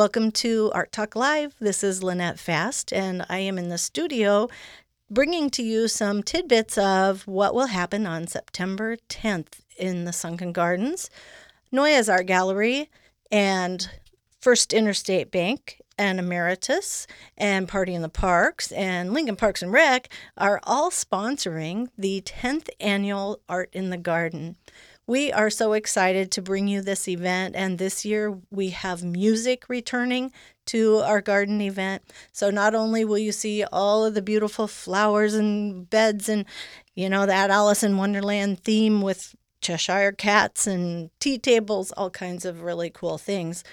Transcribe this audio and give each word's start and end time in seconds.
Welcome 0.00 0.30
to 0.32 0.72
Art 0.74 0.92
Talk 0.92 1.14
Live. 1.14 1.56
This 1.60 1.84
is 1.84 2.02
Lynette 2.02 2.38
Fast, 2.38 2.90
and 2.90 3.26
I 3.28 3.40
am 3.40 3.58
in 3.58 3.68
the 3.68 3.76
studio 3.76 4.48
bringing 5.10 5.50
to 5.50 5.62
you 5.62 5.88
some 5.88 6.22
tidbits 6.22 6.78
of 6.78 7.26
what 7.26 7.54
will 7.54 7.66
happen 7.66 8.06
on 8.06 8.26
September 8.26 8.96
10th 9.10 9.60
in 9.76 10.06
the 10.06 10.14
Sunken 10.14 10.52
Gardens, 10.52 11.10
Noyes 11.70 12.08
Art 12.08 12.24
Gallery, 12.24 12.88
and 13.30 13.90
First 14.40 14.72
Interstate 14.72 15.30
Bank 15.30 15.82
and 15.98 16.18
Ameritas 16.18 17.06
and 17.36 17.68
Party 17.68 17.94
in 17.94 18.00
the 18.00 18.08
Parks 18.08 18.72
and 18.72 19.12
Lincoln 19.12 19.36
Parks 19.36 19.60
and 19.60 19.70
Rec 19.70 20.08
are 20.38 20.60
all 20.62 20.90
sponsoring 20.90 21.88
the 21.98 22.22
10th 22.22 22.70
annual 22.80 23.40
Art 23.50 23.68
in 23.74 23.90
the 23.90 23.98
Garden. 23.98 24.56
We 25.10 25.32
are 25.32 25.50
so 25.50 25.72
excited 25.72 26.30
to 26.30 26.40
bring 26.40 26.68
you 26.68 26.82
this 26.82 27.08
event, 27.08 27.56
and 27.56 27.78
this 27.78 28.04
year 28.04 28.38
we 28.52 28.70
have 28.70 29.02
music 29.02 29.68
returning 29.68 30.30
to 30.66 30.98
our 30.98 31.20
garden 31.20 31.60
event. 31.60 32.02
So 32.30 32.50
not 32.50 32.76
only 32.76 33.04
will 33.04 33.18
you 33.18 33.32
see 33.32 33.64
all 33.64 34.04
of 34.04 34.14
the 34.14 34.22
beautiful 34.22 34.68
flowers 34.68 35.34
and 35.34 35.90
beds 35.90 36.28
and, 36.28 36.44
you 36.94 37.08
know, 37.08 37.26
that 37.26 37.50
Alice 37.50 37.82
in 37.82 37.96
Wonderland 37.96 38.62
theme 38.62 39.02
with 39.02 39.34
Cheshire 39.60 40.12
cats 40.12 40.68
and 40.68 41.10
tea 41.18 41.38
tables, 41.38 41.90
all 41.96 42.10
kinds 42.10 42.44
of 42.44 42.62
really 42.62 42.88
cool 42.88 43.18
things. 43.18 43.64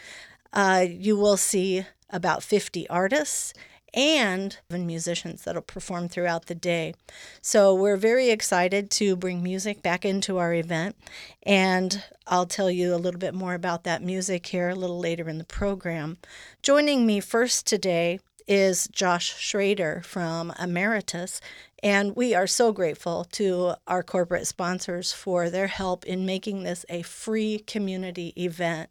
Uh, 0.53 0.87
you 0.89 1.15
will 1.15 1.37
see 1.37 1.85
about 2.09 2.41
50 2.41 2.89
artists 2.89 3.53
and 3.93 4.57
musicians 4.69 5.43
that'll 5.43 5.61
perform 5.61 6.09
throughout 6.09 6.45
the 6.45 6.55
day. 6.55 6.93
So 7.41 7.73
we're 7.73 7.97
very 7.97 8.29
excited 8.29 8.91
to 8.91 9.15
bring 9.15 9.41
music 9.41 9.81
back 9.81 10.05
into 10.05 10.37
our 10.37 10.53
event, 10.53 10.95
and 11.43 12.03
I'll 12.27 12.45
tell 12.45 12.69
you 12.69 12.93
a 12.93 12.97
little 12.97 13.19
bit 13.19 13.33
more 13.33 13.53
about 13.53 13.83
that 13.85 14.03
music 14.03 14.47
here 14.47 14.69
a 14.69 14.75
little 14.75 14.99
later 14.99 15.29
in 15.29 15.37
the 15.37 15.43
program. 15.43 16.17
Joining 16.61 17.05
me 17.05 17.19
first 17.19 17.65
today 17.65 18.19
is 18.47 18.87
Josh 18.91 19.35
Schrader 19.37 20.01
from 20.05 20.51
Ameritas, 20.51 21.41
and 21.83 22.15
we 22.15 22.33
are 22.33 22.47
so 22.47 22.71
grateful 22.71 23.25
to 23.33 23.73
our 23.87 24.01
corporate 24.03 24.47
sponsors 24.47 25.11
for 25.11 25.49
their 25.49 25.67
help 25.67 26.05
in 26.05 26.25
making 26.25 26.63
this 26.63 26.85
a 26.89 27.01
free 27.01 27.59
community 27.59 28.33
event. 28.37 28.89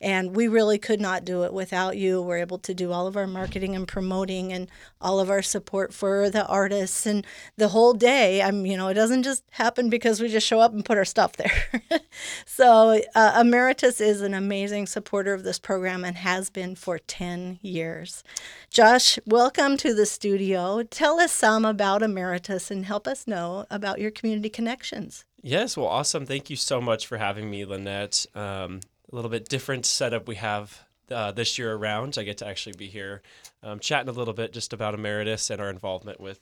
And 0.00 0.34
we 0.34 0.48
really 0.48 0.78
could 0.78 1.00
not 1.00 1.24
do 1.24 1.44
it 1.44 1.52
without 1.52 1.96
you. 1.96 2.20
We're 2.20 2.38
able 2.38 2.58
to 2.58 2.74
do 2.74 2.92
all 2.92 3.06
of 3.06 3.16
our 3.16 3.26
marketing 3.26 3.76
and 3.76 3.86
promoting 3.86 4.52
and 4.52 4.68
all 5.00 5.20
of 5.20 5.30
our 5.30 5.42
support 5.42 5.92
for 5.92 6.30
the 6.30 6.46
artists 6.46 7.06
and 7.06 7.26
the 7.56 7.68
whole 7.68 7.94
day. 7.94 8.42
I'm, 8.42 8.66
you 8.66 8.76
know, 8.76 8.88
it 8.88 8.94
doesn't 8.94 9.22
just 9.22 9.44
happen 9.52 9.90
because 9.90 10.20
we 10.20 10.28
just 10.28 10.46
show 10.46 10.60
up 10.60 10.72
and 10.72 10.84
put 10.84 10.98
our 10.98 11.04
stuff 11.04 11.36
there. 11.36 11.52
so, 12.46 13.00
uh, 13.14 13.42
Ameritas 13.42 14.00
is 14.00 14.20
an 14.20 14.34
amazing 14.34 14.86
supporter 14.86 15.34
of 15.34 15.44
this 15.44 15.58
program 15.58 16.04
and 16.04 16.16
has 16.16 16.50
been 16.50 16.74
for 16.74 16.98
10 16.98 17.58
years. 17.62 18.24
Josh, 18.70 19.18
welcome 19.26 19.76
to 19.78 19.94
the 19.94 20.06
studio. 20.06 20.82
Tell 20.82 21.20
us 21.20 21.32
some 21.32 21.64
about 21.64 22.02
Ameritas 22.02 22.70
and 22.70 22.86
help 22.86 23.06
us 23.06 23.26
know 23.26 23.66
about 23.70 24.00
your 24.00 24.10
community 24.10 24.48
connections. 24.48 25.24
Yes, 25.42 25.76
well, 25.76 25.86
awesome. 25.86 26.24
Thank 26.24 26.50
you 26.50 26.56
so 26.56 26.80
much 26.80 27.06
for 27.06 27.18
having 27.18 27.50
me, 27.50 27.64
Lynette. 27.64 28.26
Um, 28.34 28.80
a 29.12 29.16
little 29.16 29.30
bit 29.30 29.48
different 29.48 29.84
setup 29.84 30.26
we 30.26 30.36
have 30.36 30.84
uh, 31.10 31.32
this 31.32 31.58
year 31.58 31.74
around. 31.74 32.16
I 32.18 32.22
get 32.22 32.38
to 32.38 32.46
actually 32.46 32.76
be 32.76 32.86
here 32.86 33.22
um, 33.62 33.78
chatting 33.78 34.08
a 34.08 34.12
little 34.12 34.34
bit 34.34 34.52
just 34.52 34.72
about 34.72 34.94
Ameritas 34.94 35.50
and 35.50 35.60
our 35.60 35.68
involvement 35.68 36.20
with 36.20 36.40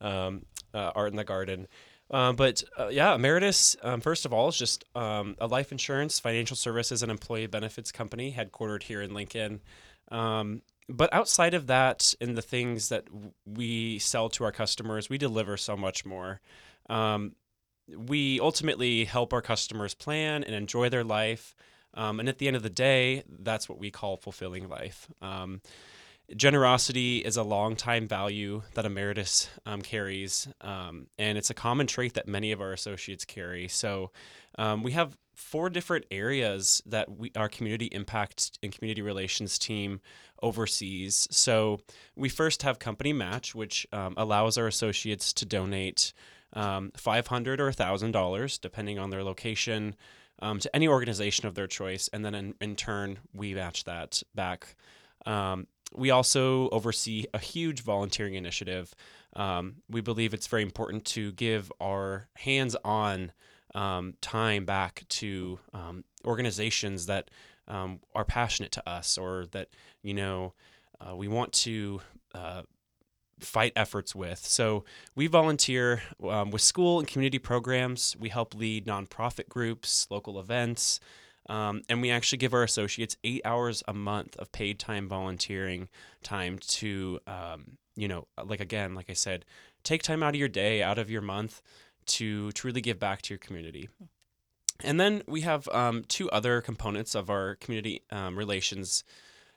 um, 0.00 0.44
uh, 0.74 0.92
Art 0.94 1.10
in 1.10 1.16
the 1.16 1.24
Garden. 1.24 1.66
Um, 2.10 2.36
but 2.36 2.62
uh, 2.78 2.88
yeah, 2.88 3.16
Ameritas, 3.16 3.76
um, 3.82 4.00
first 4.00 4.26
of 4.26 4.32
all, 4.32 4.48
is 4.48 4.58
just 4.58 4.84
um, 4.94 5.36
a 5.40 5.46
life 5.46 5.72
insurance, 5.72 6.18
financial 6.18 6.56
services, 6.56 7.02
and 7.02 7.10
employee 7.10 7.46
benefits 7.46 7.92
company 7.92 8.34
headquartered 8.36 8.82
here 8.82 9.00
in 9.00 9.14
Lincoln. 9.14 9.60
Um, 10.10 10.62
but 10.88 11.12
outside 11.14 11.54
of 11.54 11.68
that, 11.68 12.14
and 12.20 12.36
the 12.36 12.42
things 12.42 12.88
that 12.88 13.04
we 13.46 14.00
sell 14.00 14.28
to 14.30 14.44
our 14.44 14.50
customers, 14.50 15.08
we 15.08 15.18
deliver 15.18 15.56
so 15.56 15.76
much 15.76 16.04
more. 16.04 16.40
we 17.96 18.40
ultimately 18.40 19.04
help 19.04 19.32
our 19.32 19.42
customers 19.42 19.94
plan 19.94 20.42
and 20.44 20.54
enjoy 20.54 20.88
their 20.88 21.04
life 21.04 21.54
um, 21.94 22.20
and 22.20 22.28
at 22.28 22.38
the 22.38 22.46
end 22.46 22.56
of 22.56 22.62
the 22.62 22.70
day, 22.70 23.22
that's 23.40 23.68
what 23.68 23.78
we 23.78 23.90
call 23.90 24.16
fulfilling 24.16 24.68
life. 24.68 25.08
Um, 25.20 25.60
generosity 26.36 27.18
is 27.18 27.36
a 27.36 27.42
long 27.42 27.76
time 27.76 28.06
value 28.06 28.62
that 28.74 28.84
Ameritas 28.84 29.48
um, 29.66 29.82
carries, 29.82 30.48
um, 30.60 31.08
and 31.18 31.36
it's 31.36 31.50
a 31.50 31.54
common 31.54 31.86
trait 31.86 32.14
that 32.14 32.28
many 32.28 32.52
of 32.52 32.60
our 32.60 32.72
associates 32.72 33.24
carry. 33.24 33.68
So 33.68 34.10
um, 34.58 34.82
we 34.82 34.92
have 34.92 35.16
four 35.34 35.70
different 35.70 36.04
areas 36.10 36.82
that 36.86 37.10
we, 37.10 37.32
our 37.34 37.48
community 37.48 37.86
impact 37.86 38.58
and 38.62 38.72
community 38.72 39.02
relations 39.02 39.58
team 39.58 40.00
oversees. 40.42 41.26
So 41.30 41.80
we 42.14 42.28
first 42.28 42.62
have 42.62 42.78
company 42.78 43.12
match, 43.12 43.54
which 43.54 43.86
um, 43.92 44.14
allows 44.16 44.58
our 44.58 44.66
associates 44.66 45.32
to 45.34 45.46
donate 45.46 46.12
um, 46.52 46.92
500 46.96 47.60
or 47.60 47.70
$1,000, 47.70 48.60
depending 48.60 48.98
on 48.98 49.10
their 49.10 49.24
location 49.24 49.94
um, 50.40 50.58
to 50.60 50.74
any 50.74 50.88
organization 50.88 51.46
of 51.46 51.54
their 51.54 51.66
choice, 51.66 52.08
and 52.12 52.24
then 52.24 52.34
in, 52.34 52.54
in 52.60 52.76
turn 52.76 53.18
we 53.32 53.54
match 53.54 53.84
that 53.84 54.22
back. 54.34 54.74
Um, 55.26 55.66
we 55.94 56.10
also 56.10 56.68
oversee 56.70 57.26
a 57.34 57.38
huge 57.38 57.82
volunteering 57.82 58.34
initiative. 58.34 58.94
Um, 59.34 59.76
we 59.88 60.00
believe 60.00 60.34
it's 60.34 60.46
very 60.46 60.62
important 60.62 61.04
to 61.06 61.32
give 61.32 61.72
our 61.80 62.28
hands-on 62.36 63.32
um, 63.74 64.14
time 64.20 64.64
back 64.64 65.04
to 65.08 65.58
um, 65.72 66.04
organizations 66.24 67.06
that 67.06 67.30
um, 67.68 68.00
are 68.14 68.24
passionate 68.24 68.72
to 68.72 68.88
us, 68.88 69.18
or 69.18 69.46
that 69.52 69.68
you 70.02 70.14
know 70.14 70.54
uh, 71.00 71.14
we 71.14 71.28
want 71.28 71.52
to 71.52 72.00
uh, 72.34 72.62
fight 73.44 73.72
efforts 73.76 74.14
with. 74.14 74.38
So 74.38 74.84
we 75.14 75.26
volunteer 75.26 76.02
um, 76.22 76.50
with 76.50 76.62
school 76.62 76.98
and 76.98 77.08
community 77.08 77.38
programs. 77.38 78.16
We 78.18 78.28
help 78.28 78.54
lead 78.54 78.86
nonprofit 78.86 79.48
groups, 79.48 80.06
local 80.10 80.38
events, 80.38 81.00
um, 81.48 81.82
and 81.88 82.00
we 82.00 82.10
actually 82.10 82.38
give 82.38 82.54
our 82.54 82.62
associates 82.62 83.16
eight 83.24 83.42
hours 83.44 83.82
a 83.88 83.94
month 83.94 84.36
of 84.36 84.52
paid 84.52 84.78
time 84.78 85.08
volunteering 85.08 85.88
time 86.22 86.58
to, 86.58 87.18
um, 87.26 87.78
you 87.96 88.08
know, 88.08 88.28
like 88.44 88.60
again, 88.60 88.94
like 88.94 89.10
I 89.10 89.14
said, 89.14 89.44
take 89.82 90.02
time 90.02 90.22
out 90.22 90.34
of 90.34 90.38
your 90.38 90.48
day, 90.48 90.82
out 90.82 90.98
of 90.98 91.10
your 91.10 91.22
month 91.22 91.62
to 92.06 92.52
truly 92.52 92.80
give 92.80 92.98
back 92.98 93.22
to 93.22 93.34
your 93.34 93.38
community. 93.38 93.88
And 94.82 94.98
then 94.98 95.22
we 95.26 95.42
have 95.42 95.68
um, 95.68 96.04
two 96.08 96.30
other 96.30 96.60
components 96.60 97.14
of 97.14 97.30
our 97.30 97.56
community 97.56 98.02
um, 98.10 98.38
relations 98.38 99.04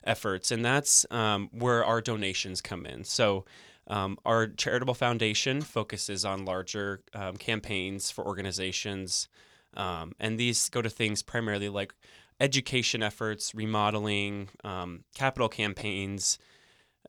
efforts, 0.04 0.52
and 0.52 0.66
that's 0.66 1.06
um, 1.12 1.50
where 1.52 1.86
our 1.86 2.02
donations 2.02 2.62
come 2.62 2.86
in. 2.86 3.04
So 3.04 3.46
um, 3.88 4.18
our 4.26 4.48
charitable 4.48 4.94
foundation 4.94 5.62
focuses 5.62 6.24
on 6.24 6.46
larger 6.46 7.02
um, 7.14 7.38
campaigns 7.38 8.12
for 8.12 8.26
organizations, 8.26 9.28
um, 9.76 10.14
and 10.20 10.40
these 10.40 10.70
go 10.70 10.82
to 10.82 10.90
things 10.90 11.22
primarily 11.22 11.70
like 11.70 11.94
education 12.40 13.04
efforts, 13.04 13.54
remodeling, 13.54 14.50
um, 14.64 15.04
capital 15.16 15.50
campaigns, 15.50 16.38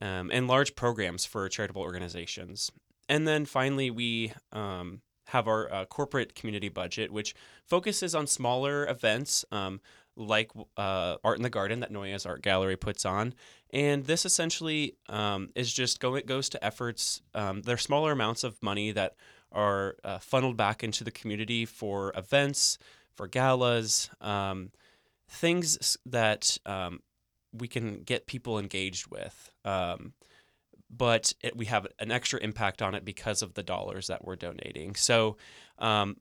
um, 0.01 0.31
and 0.33 0.49
large 0.49 0.75
programs 0.75 1.25
for 1.25 1.49
charitable 1.49 1.83
organizations. 1.83 2.71
And 3.09 3.29
then 3.29 3.45
finally, 3.45 3.91
we 3.91 4.33
um, 4.53 5.03
have 5.29 5.49
our 5.49 5.73
uh, 5.73 5.85
corporate 5.87 6.35
community 6.35 6.69
budget, 6.69 7.11
which 7.11 7.35
focuses 7.65 8.15
on 8.15 8.27
smaller 8.27 8.87
events 8.87 9.45
like 10.17 10.51
uh, 10.77 11.17
Art 11.25 11.37
in 11.37 11.43
the 11.43 11.51
Garden 11.51 11.81
that 11.81 11.91
Noyes 11.91 12.27
Art 12.27 12.43
Gallery 12.43 12.77
puts 12.77 13.05
on. 13.05 13.35
And 13.71 14.05
this 14.05 14.25
essentially 14.25 14.97
um, 15.09 15.51
is 15.55 15.73
just 15.73 16.01
go, 16.01 16.15
it 16.15 16.27
goes 16.27 16.49
to 16.51 16.65
efforts. 16.65 17.23
Um, 17.35 17.63
they're 17.63 17.77
smaller 17.77 18.13
amounts 18.13 18.45
of 18.45 18.63
money 18.63 18.93
that 18.93 19.15
are 19.51 19.97
uh, 20.05 20.19
funneled 20.19 20.57
back 20.57 20.85
into 20.85 21.05
the 21.05 21.11
community 21.11 21.65
for 21.65 22.13
events, 22.17 22.79
for 23.15 23.27
galas, 23.27 24.11
um, 24.21 24.71
things 25.29 25.97
that 26.07 26.59
um, 26.67 27.01
we 27.53 27.69
can 27.69 28.03
get 28.03 28.27
people 28.27 28.59
engaged 28.59 29.07
with. 29.09 29.51
Um, 29.65 30.13
but 30.91 31.33
it, 31.43 31.57
we 31.57 31.67
have 31.67 31.87
an 31.99 32.13
extra 32.13 32.41
impact 32.41 32.83
on 32.83 32.95
it 32.95 33.05
because 33.05 33.43
of 33.43 33.55
the 33.55 33.63
dollars 33.63 34.09
that 34.09 34.25
we're 34.25 34.37
donating. 34.37 34.95
So 34.95 35.37
um, 35.79 36.17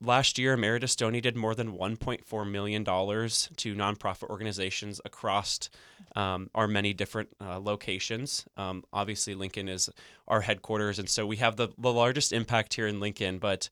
last 0.00 0.38
year, 0.38 0.56
Ameritas 0.56 0.96
donated 0.96 1.36
more 1.36 1.54
than 1.54 1.76
$1.4 1.76 2.50
million 2.50 2.84
to 2.84 3.74
nonprofit 3.74 4.28
organizations 4.30 5.00
across 5.04 5.68
um, 6.16 6.50
our 6.54 6.68
many 6.68 6.92
different 6.92 7.28
uh, 7.40 7.58
locations. 7.58 8.44
Um, 8.56 8.84
obviously, 8.92 9.34
Lincoln 9.34 9.68
is 9.68 9.90
our 10.28 10.40
headquarters, 10.40 10.98
and 10.98 11.08
so 11.08 11.26
we 11.26 11.36
have 11.36 11.56
the, 11.56 11.68
the 11.78 11.92
largest 11.92 12.32
impact 12.32 12.74
here 12.74 12.86
in 12.86 13.00
Lincoln, 13.00 13.38
but 13.38 13.68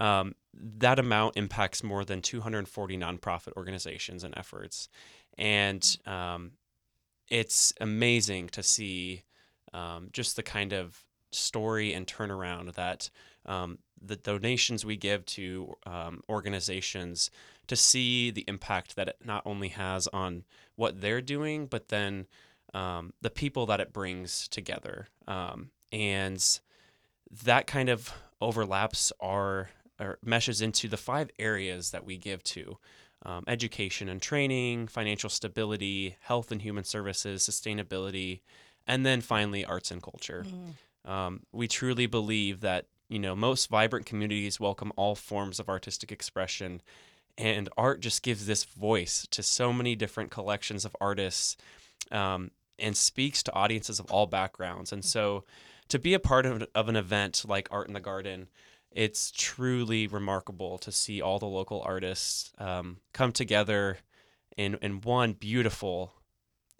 um, 0.00 0.34
that 0.52 0.98
amount 0.98 1.36
impacts 1.36 1.82
more 1.82 2.04
than 2.04 2.20
240 2.20 2.96
nonprofit 2.96 3.52
organizations 3.56 4.24
and 4.24 4.36
efforts. 4.36 4.88
And 5.38 5.96
um, 6.06 6.52
it's 7.28 7.72
amazing 7.80 8.48
to 8.48 8.62
see 8.62 9.22
um, 9.72 10.08
just 10.12 10.36
the 10.36 10.42
kind 10.42 10.72
of 10.72 11.04
story 11.32 11.92
and 11.92 12.06
turnaround 12.06 12.74
that 12.74 13.10
um, 13.46 13.78
the 14.06 14.16
donations 14.16 14.84
we 14.84 14.96
give 14.96 15.24
to 15.26 15.74
um, 15.86 16.22
organizations 16.28 17.30
to 17.66 17.76
see 17.76 18.30
the 18.30 18.44
impact 18.46 18.96
that 18.96 19.08
it 19.08 19.16
not 19.24 19.42
only 19.46 19.68
has 19.68 20.06
on 20.08 20.44
what 20.76 21.00
they're 21.00 21.22
doing, 21.22 21.66
but 21.66 21.88
then 21.88 22.26
um, 22.74 23.12
the 23.20 23.30
people 23.30 23.66
that 23.66 23.80
it 23.80 23.92
brings 23.92 24.48
together. 24.48 25.06
Um, 25.26 25.70
and 25.92 26.60
that 27.44 27.66
kind 27.66 27.88
of 27.88 28.12
overlaps 28.40 29.12
our 29.20 29.70
or 30.00 30.18
meshes 30.24 30.60
into 30.60 30.88
the 30.88 30.96
five 30.96 31.30
areas 31.38 31.92
that 31.92 32.04
we 32.04 32.16
give 32.16 32.42
to 32.42 32.78
um, 33.24 33.44
education 33.46 34.08
and 34.08 34.20
training, 34.20 34.88
financial 34.88 35.30
stability, 35.30 36.16
health 36.20 36.50
and 36.50 36.60
human 36.60 36.84
services, 36.84 37.48
sustainability, 37.48 38.40
and 38.86 39.06
then 39.06 39.20
finally 39.20 39.64
arts 39.64 39.90
and 39.90 40.02
culture. 40.02 40.44
Mm. 40.46 41.10
Um, 41.10 41.40
we 41.52 41.68
truly 41.68 42.06
believe 42.06 42.60
that 42.60 42.86
you 43.08 43.18
know 43.18 43.34
most 43.34 43.68
vibrant 43.68 44.06
communities 44.06 44.60
welcome 44.60 44.92
all 44.96 45.14
forms 45.14 45.60
of 45.60 45.68
artistic 45.68 46.10
expression, 46.12 46.82
and 47.36 47.68
art 47.76 48.00
just 48.00 48.22
gives 48.22 48.46
this 48.46 48.64
voice 48.64 49.26
to 49.30 49.42
so 49.42 49.72
many 49.72 49.94
different 49.94 50.30
collections 50.30 50.84
of 50.84 50.96
artists, 51.00 51.56
um, 52.10 52.50
and 52.78 52.96
speaks 52.96 53.42
to 53.42 53.52
audiences 53.54 54.00
of 54.00 54.10
all 54.10 54.26
backgrounds. 54.26 54.92
And 54.92 55.04
so, 55.04 55.44
to 55.88 55.98
be 55.98 56.14
a 56.14 56.20
part 56.20 56.46
of, 56.46 56.66
of 56.74 56.88
an 56.88 56.96
event 56.96 57.44
like 57.46 57.68
Art 57.70 57.88
in 57.88 57.94
the 57.94 58.00
Garden 58.00 58.48
it's 58.94 59.32
truly 59.32 60.06
remarkable 60.06 60.78
to 60.78 60.92
see 60.92 61.20
all 61.20 61.38
the 61.38 61.46
local 61.46 61.82
artists 61.82 62.52
um, 62.58 62.98
come 63.12 63.32
together 63.32 63.98
in 64.56 64.78
in 64.80 65.00
one 65.00 65.32
beautiful 65.32 66.14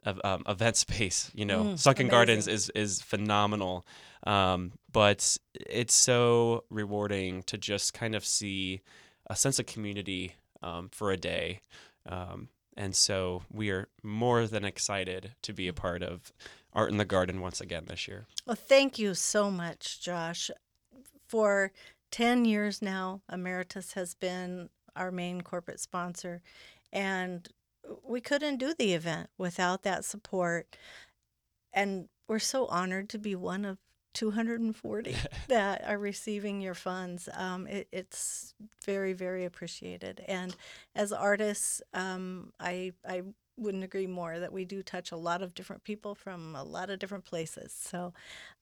um, 0.04 0.42
event 0.46 0.76
space. 0.84 1.30
You 1.34 1.44
know, 1.44 1.64
mm, 1.64 1.78
Sunken 1.78 2.06
amazing. 2.06 2.10
Gardens 2.10 2.48
is 2.48 2.70
is 2.70 3.00
phenomenal, 3.00 3.86
um, 4.26 4.72
but 4.92 5.36
it's 5.54 5.94
so 5.94 6.64
rewarding 6.70 7.42
to 7.44 7.58
just 7.58 7.94
kind 7.94 8.14
of 8.14 8.24
see 8.24 8.82
a 9.28 9.36
sense 9.36 9.58
of 9.58 9.66
community 9.66 10.34
um, 10.62 10.88
for 10.92 11.10
a 11.10 11.16
day. 11.16 11.60
Um, 12.06 12.48
and 12.76 12.94
so 12.94 13.42
we 13.52 13.70
are 13.70 13.88
more 14.02 14.46
than 14.46 14.64
excited 14.64 15.32
to 15.42 15.52
be 15.52 15.68
a 15.68 15.72
part 15.72 16.02
of 16.02 16.32
Art 16.72 16.90
in 16.90 16.96
the 16.96 17.04
Garden 17.04 17.40
once 17.40 17.60
again 17.60 17.84
this 17.86 18.08
year. 18.08 18.26
Well, 18.46 18.56
thank 18.56 18.98
you 18.98 19.14
so 19.14 19.50
much, 19.50 20.00
Josh, 20.00 20.50
for 21.28 21.70
10 22.10 22.44
years 22.44 22.82
now, 22.82 23.22
Ameritas 23.30 23.94
has 23.94 24.14
been 24.14 24.70
our 24.96 25.10
main 25.10 25.40
corporate 25.40 25.80
sponsor. 25.80 26.42
And 26.92 27.48
we 28.02 28.20
couldn't 28.20 28.56
do 28.56 28.74
the 28.74 28.94
event 28.94 29.30
without 29.38 29.82
that 29.82 30.04
support. 30.04 30.76
And 31.72 32.08
we're 32.28 32.38
so 32.38 32.66
honored 32.66 33.08
to 33.10 33.18
be 33.18 33.34
one 33.34 33.64
of 33.64 33.78
240 34.14 35.16
that 35.48 35.84
are 35.86 35.98
receiving 35.98 36.60
your 36.60 36.74
funds. 36.74 37.28
Um, 37.34 37.66
it, 37.66 37.88
it's 37.92 38.54
very, 38.84 39.12
very 39.12 39.44
appreciated. 39.44 40.24
And 40.26 40.54
as 40.94 41.12
artists, 41.12 41.82
um, 41.92 42.52
I, 42.58 42.92
I 43.06 43.22
wouldn't 43.56 43.84
agree 43.84 44.06
more 44.06 44.38
that 44.38 44.52
we 44.52 44.64
do 44.64 44.82
touch 44.82 45.12
a 45.12 45.16
lot 45.16 45.42
of 45.42 45.54
different 45.54 45.84
people 45.84 46.14
from 46.14 46.56
a 46.56 46.64
lot 46.64 46.90
of 46.90 46.98
different 46.98 47.24
places. 47.24 47.72
So 47.72 48.12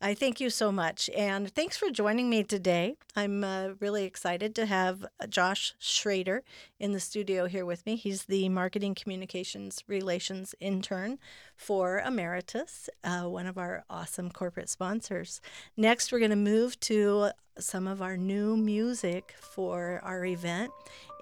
I 0.00 0.14
thank 0.14 0.40
you 0.40 0.50
so 0.50 0.70
much. 0.70 1.08
And 1.16 1.52
thanks 1.54 1.76
for 1.76 1.90
joining 1.90 2.28
me 2.28 2.42
today. 2.44 2.96
I'm 3.16 3.42
uh, 3.42 3.70
really 3.80 4.04
excited 4.04 4.54
to 4.56 4.66
have 4.66 5.04
uh, 5.18 5.26
Josh 5.26 5.74
Schrader 5.78 6.42
in 6.78 6.92
the 6.92 7.00
studio 7.00 7.46
here 7.46 7.64
with 7.64 7.86
me. 7.86 7.96
He's 7.96 8.24
the 8.24 8.48
Marketing 8.48 8.94
Communications 8.94 9.82
Relations 9.86 10.54
intern 10.60 11.18
for 11.56 12.02
Ameritas, 12.04 12.88
uh, 13.04 13.22
one 13.22 13.46
of 13.46 13.56
our 13.56 13.84
awesome 13.88 14.30
corporate 14.30 14.68
sponsors. 14.68 15.40
Next, 15.76 16.12
we're 16.12 16.18
going 16.18 16.30
to 16.30 16.36
move 16.36 16.78
to 16.80 17.30
some 17.58 17.86
of 17.86 18.00
our 18.02 18.16
new 18.16 18.56
music 18.56 19.34
for 19.38 20.00
our 20.02 20.24
event, 20.24 20.70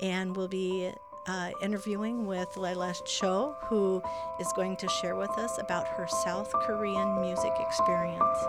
and 0.00 0.36
we'll 0.36 0.48
be 0.48 0.92
uh, 1.26 1.50
interviewing 1.62 2.26
with 2.26 2.56
Lyla 2.56 2.94
Cho, 3.04 3.56
who 3.62 4.02
is 4.40 4.52
going 4.54 4.76
to 4.76 4.88
share 4.88 5.16
with 5.16 5.30
us 5.38 5.58
about 5.58 5.86
her 5.86 6.06
South 6.24 6.52
Korean 6.66 7.20
music 7.20 7.52
experience. 7.60 8.44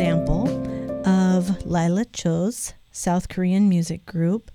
Sample 0.00 0.48
of 1.06 1.66
Lyla 1.66 2.06
Cho's 2.06 2.72
South 2.90 3.28
Korean 3.28 3.68
music 3.68 4.06
group. 4.06 4.50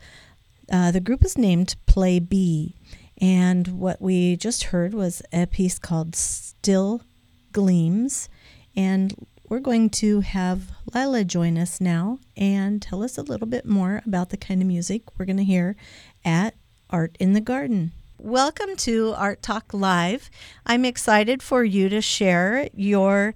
Uh, 0.72 0.90
the 0.90 1.00
group 1.00 1.24
is 1.24 1.38
named 1.38 1.76
Play 1.86 2.18
B, 2.18 2.74
and 3.22 3.68
what 3.68 4.02
we 4.02 4.38
just 4.38 4.64
heard 4.64 4.96
was 4.96 5.22
a 5.32 5.46
piece 5.46 5.78
called 5.78 6.16
Still 6.16 7.04
Gleams. 7.52 8.28
And 8.76 9.28
we're 9.48 9.60
going 9.60 9.92
to 9.92 10.22
have 10.22 10.72
Lila 10.96 11.24
join 11.24 11.60
us 11.60 11.80
now 11.80 12.18
and 12.36 12.82
tell 12.82 13.04
us 13.04 13.16
a 13.16 13.22
little 13.22 13.46
bit 13.46 13.68
more 13.68 14.02
about 14.04 14.32
the 14.32 14.38
kind 14.38 14.64
of 14.64 14.68
music 14.68 15.04
we're 15.16 15.26
going 15.26 15.38
to 15.38 15.44
hear 15.44 15.76
at 16.26 16.56
Art 16.90 17.16
in 17.20 17.34
the 17.34 17.40
Garden. 17.40 17.92
Welcome 18.18 18.76
to 18.78 19.14
Art 19.16 19.44
Talk 19.44 19.76
Live. 19.76 20.32
I'm 20.66 20.86
excited 20.86 21.44
for 21.44 21.64
you 21.64 21.88
to 21.90 22.02
share 22.02 22.68
your 22.74 23.36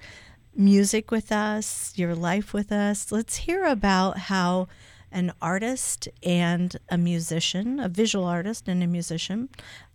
music 0.59 1.09
with 1.09 1.31
us, 1.31 1.93
your 1.95 2.13
life 2.13 2.53
with 2.53 2.69
us. 2.69 3.13
Let's 3.13 3.37
hear 3.37 3.63
about 3.65 4.17
how 4.17 4.67
an 5.11 5.31
artist 5.41 6.09
and 6.21 6.75
a 6.89 6.97
musician, 6.97 7.79
a 7.79 7.87
visual 7.87 8.25
artist 8.25 8.67
and 8.67 8.83
a 8.83 8.87
musician, 8.87 9.47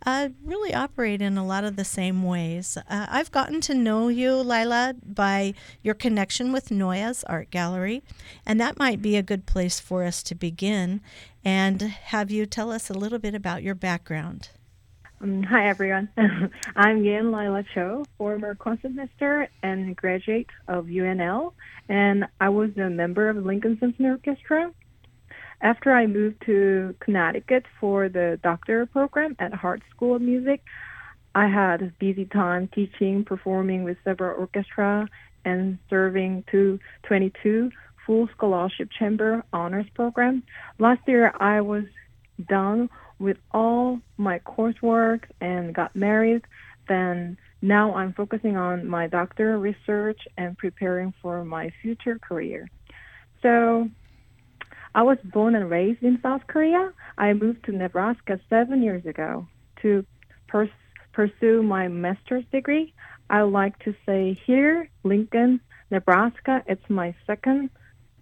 uh, 0.06 0.30
really 0.42 0.72
operate 0.72 1.20
in 1.20 1.36
a 1.36 1.46
lot 1.46 1.64
of 1.64 1.76
the 1.76 1.84
same 1.84 2.22
ways. 2.22 2.78
Uh, 2.88 3.06
I've 3.08 3.30
gotten 3.30 3.60
to 3.60 3.74
know 3.74 4.08
you, 4.08 4.42
Lyla, 4.42 4.94
by 5.04 5.52
your 5.82 5.94
connection 5.94 6.50
with 6.50 6.70
Noyes 6.70 7.24
Art 7.24 7.50
Gallery, 7.50 8.02
and 8.46 8.58
that 8.58 8.78
might 8.78 9.02
be 9.02 9.16
a 9.16 9.22
good 9.22 9.44
place 9.46 9.78
for 9.78 10.02
us 10.02 10.22
to 10.24 10.34
begin 10.34 11.02
and 11.44 11.82
have 11.82 12.30
you 12.30 12.46
tell 12.46 12.72
us 12.72 12.88
a 12.88 12.94
little 12.94 13.18
bit 13.18 13.34
about 13.34 13.62
your 13.62 13.74
background. 13.74 14.48
Um, 15.24 15.42
hi, 15.42 15.70
everyone. 15.70 16.10
I'm 16.76 17.02
Yen 17.02 17.30
Lyla 17.30 17.64
Cho, 17.72 18.04
former 18.18 18.54
concertmaster 18.56 19.48
and 19.62 19.96
graduate 19.96 20.50
of 20.68 20.84
UNL, 20.84 21.54
and 21.88 22.26
I 22.42 22.50
was 22.50 22.76
a 22.76 22.90
member 22.90 23.30
of 23.30 23.36
the 23.36 23.40
Lincoln 23.40 23.78
Symphony 23.80 24.10
Orchestra. 24.10 24.70
After 25.62 25.92
I 25.92 26.06
moved 26.06 26.42
to 26.44 26.94
Connecticut 27.00 27.64
for 27.80 28.10
the 28.10 28.38
doctoral 28.42 28.86
program 28.86 29.34
at 29.38 29.54
Hartt 29.54 29.80
School 29.96 30.16
of 30.16 30.20
Music, 30.20 30.62
I 31.34 31.48
had 31.48 31.80
a 31.80 31.92
busy 31.98 32.26
time 32.26 32.68
teaching, 32.68 33.24
performing 33.24 33.82
with 33.82 33.96
several 34.04 34.38
orchestra, 34.38 35.08
and 35.46 35.78
serving 35.88 36.44
to 36.50 36.78
22 37.04 37.70
full 38.04 38.28
scholarship 38.36 38.90
chamber 38.98 39.42
honors 39.54 39.86
program. 39.94 40.42
Last 40.78 41.00
year, 41.08 41.32
I 41.40 41.62
was 41.62 41.84
done 42.46 42.90
with 43.18 43.37
all 43.52 44.00
my 44.16 44.38
coursework 44.40 45.25
and 45.40 45.75
got 45.75 45.94
married, 45.94 46.42
then 46.88 47.37
now 47.62 47.94
I'm 47.94 48.12
focusing 48.12 48.56
on 48.56 48.87
my 48.87 49.06
doctoral 49.06 49.61
research 49.61 50.21
and 50.37 50.56
preparing 50.59 51.14
for 51.23 51.44
my 51.44 51.73
future 51.83 52.18
career. 52.18 52.68
So 53.42 53.88
I 54.94 55.02
was 55.02 55.18
born 55.25 55.54
and 55.54 55.71
raised 55.71 56.02
in 56.02 56.21
South 56.23 56.47
Korea. 56.47 56.92
I 57.18 57.33
moved 57.33 57.64
to 57.64 57.73
Nebraska 57.73 58.38
seven 58.49 58.83
years 58.83 59.04
ago 59.06 59.47
to 59.83 60.04
pers- 60.47 60.68
pursue 61.12 61.62
my 61.62 61.88
master's 61.88 62.44
degree. 62.52 62.92
I 63.30 63.42
like 63.42 63.78
to 63.80 63.94
say 64.06 64.38
here, 64.47 64.88
Lincoln, 65.02 65.61
Nebraska, 65.90 66.62
it's 66.66 66.88
my 66.88 67.14
second 67.26 67.71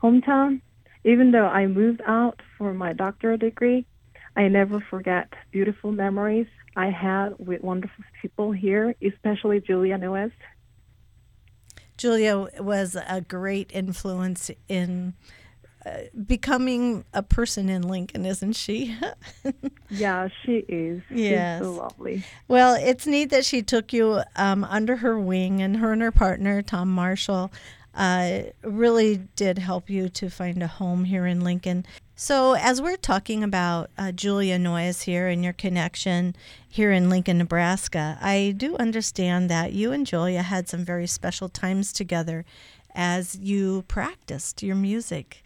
hometown. 0.03 0.61
Even 1.05 1.33
though 1.33 1.47
I 1.47 1.67
moved 1.67 2.01
out 2.07 2.41
for 2.57 2.73
my 2.73 2.93
doctoral 2.93 3.37
degree, 3.37 3.87
I 4.37 4.49
never 4.49 4.81
forget 4.81 5.33
beautiful 5.51 5.93
memories 5.93 6.47
I 6.77 6.91
had 6.91 7.35
with 7.39 7.62
wonderful 7.62 8.05
people 8.21 8.53
here, 8.53 8.95
especially 9.03 9.61
Julia 9.61 9.99
Noyes. 9.99 10.33
Julia 11.99 12.49
was 12.59 12.97
a 12.97 13.21
great 13.21 13.71
influence 13.73 14.51
in 14.69 15.15
uh, 15.85 15.99
becoming 16.27 17.05
a 17.12 17.23
person 17.23 17.69
in 17.69 17.83
Lincoln, 17.83 18.25
isn't 18.25 18.55
she? 18.55 18.97
yeah, 19.91 20.29
she 20.45 20.65
is. 20.69 21.03
Yes. 21.11 21.59
She's 21.59 21.67
so 21.67 21.73
lovely. 21.73 22.25
Well, 22.49 22.75
it's 22.75 23.07
neat 23.07 23.31
that 23.31 23.45
she 23.45 23.62
took 23.62 23.93
you 23.93 24.23
um, 24.37 24.65
under 24.65 24.97
her 24.97 25.19
wing, 25.19 25.61
and 25.61 25.77
her 25.77 25.93
and 25.93 26.01
her 26.01 26.12
partner, 26.12 26.62
Tom 26.62 26.89
Marshall, 26.89 27.53
uh, 27.95 28.41
really 28.63 29.19
did 29.37 29.59
help 29.59 29.91
you 29.91 30.09
to 30.09 30.31
find 30.31 30.63
a 30.63 30.67
home 30.67 31.05
here 31.05 31.27
in 31.27 31.41
Lincoln. 31.41 31.85
So, 32.15 32.55
as 32.55 32.81
we're 32.81 32.97
talking 32.97 33.43
about 33.43 33.91
uh, 33.99 34.13
Julia 34.13 34.59
Noyes 34.59 35.03
here 35.03 35.29
and 35.29 35.43
your 35.43 35.53
connection 35.53 36.37
here 36.69 36.93
in 36.93 37.11
Lincoln, 37.11 37.39
Nebraska, 37.39 38.19
I 38.21 38.55
do 38.57 38.77
understand 38.77 39.51
that 39.51 39.73
you 39.73 39.93
and 39.93 40.07
Julia 40.07 40.43
had 40.43 40.69
some 40.69 40.85
very 40.85 41.07
special 41.07 41.49
times 41.49 41.93
together 41.93 42.45
as 42.95 43.37
you 43.37 43.83
practiced 43.89 44.63
your 44.63 44.77
music. 44.77 45.43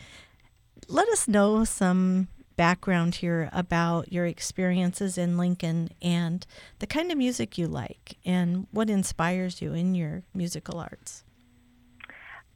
Let 0.89 1.09
us 1.09 1.27
know 1.27 1.65
some 1.65 2.29
background 2.57 3.17
here 3.17 3.49
about 3.53 4.13
your 4.13 4.27
experiences 4.27 5.19
in 5.19 5.37
Lincoln 5.37 5.91
and 6.01 6.47
the 6.79 6.87
kind 6.87 7.13
of 7.13 7.19
music 7.19 7.59
you 7.59 7.67
like 7.67 8.17
and 8.25 8.67
what 8.71 8.91
inspires 8.91 9.61
you 9.61 9.73
in 9.75 9.95
your 9.95 10.23
musical 10.35 10.79
arts. 10.79 11.23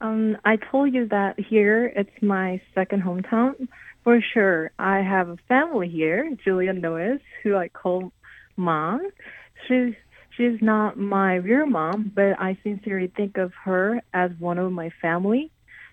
Um, 0.01 0.39
I 0.45 0.57
told 0.57 0.95
you 0.95 1.07
that 1.09 1.39
here 1.39 1.87
it's 1.95 2.23
my 2.23 2.61
second 2.75 3.03
hometown. 3.03 3.69
For 4.03 4.21
sure, 4.33 4.71
I 4.79 5.01
have 5.01 5.29
a 5.29 5.37
family 5.47 5.89
here, 5.89 6.35
Julia 6.43 6.73
Noyes, 6.73 7.21
who 7.43 7.55
I 7.55 7.69
call 7.69 8.11
mom. 8.57 9.11
She's 9.69 9.95
she's 10.37 10.63
not 10.63 10.99
my 10.99 11.35
real 11.35 11.67
mom, 11.67 12.11
but 12.15 12.41
I 12.41 12.57
sincerely 12.63 13.09
think 13.09 13.37
of 13.37 13.53
her 13.65 14.01
as 14.15 14.31
one 14.39 14.57
of 14.57 14.73
my 14.73 14.91
family. 15.03 15.51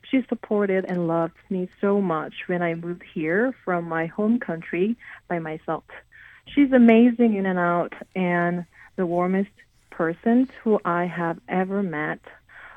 She 0.09 0.25
supported 0.29 0.85
and 0.85 1.07
loved 1.07 1.35
me 1.49 1.67
so 1.81 1.99
much 1.99 2.33
when 2.47 2.61
I 2.61 2.75
moved 2.75 3.03
here 3.13 3.53
from 3.65 3.89
my 3.89 4.05
home 4.05 4.39
country 4.39 4.95
by 5.27 5.39
myself. 5.39 5.83
She's 6.45 6.71
amazing 6.71 7.35
in 7.35 7.45
and 7.45 7.59
out 7.59 7.91
and 8.15 8.65
the 8.95 9.05
warmest 9.05 9.51
person 9.89 10.49
who 10.63 10.79
I 10.85 11.05
have 11.07 11.39
ever 11.49 11.83
met. 11.83 12.19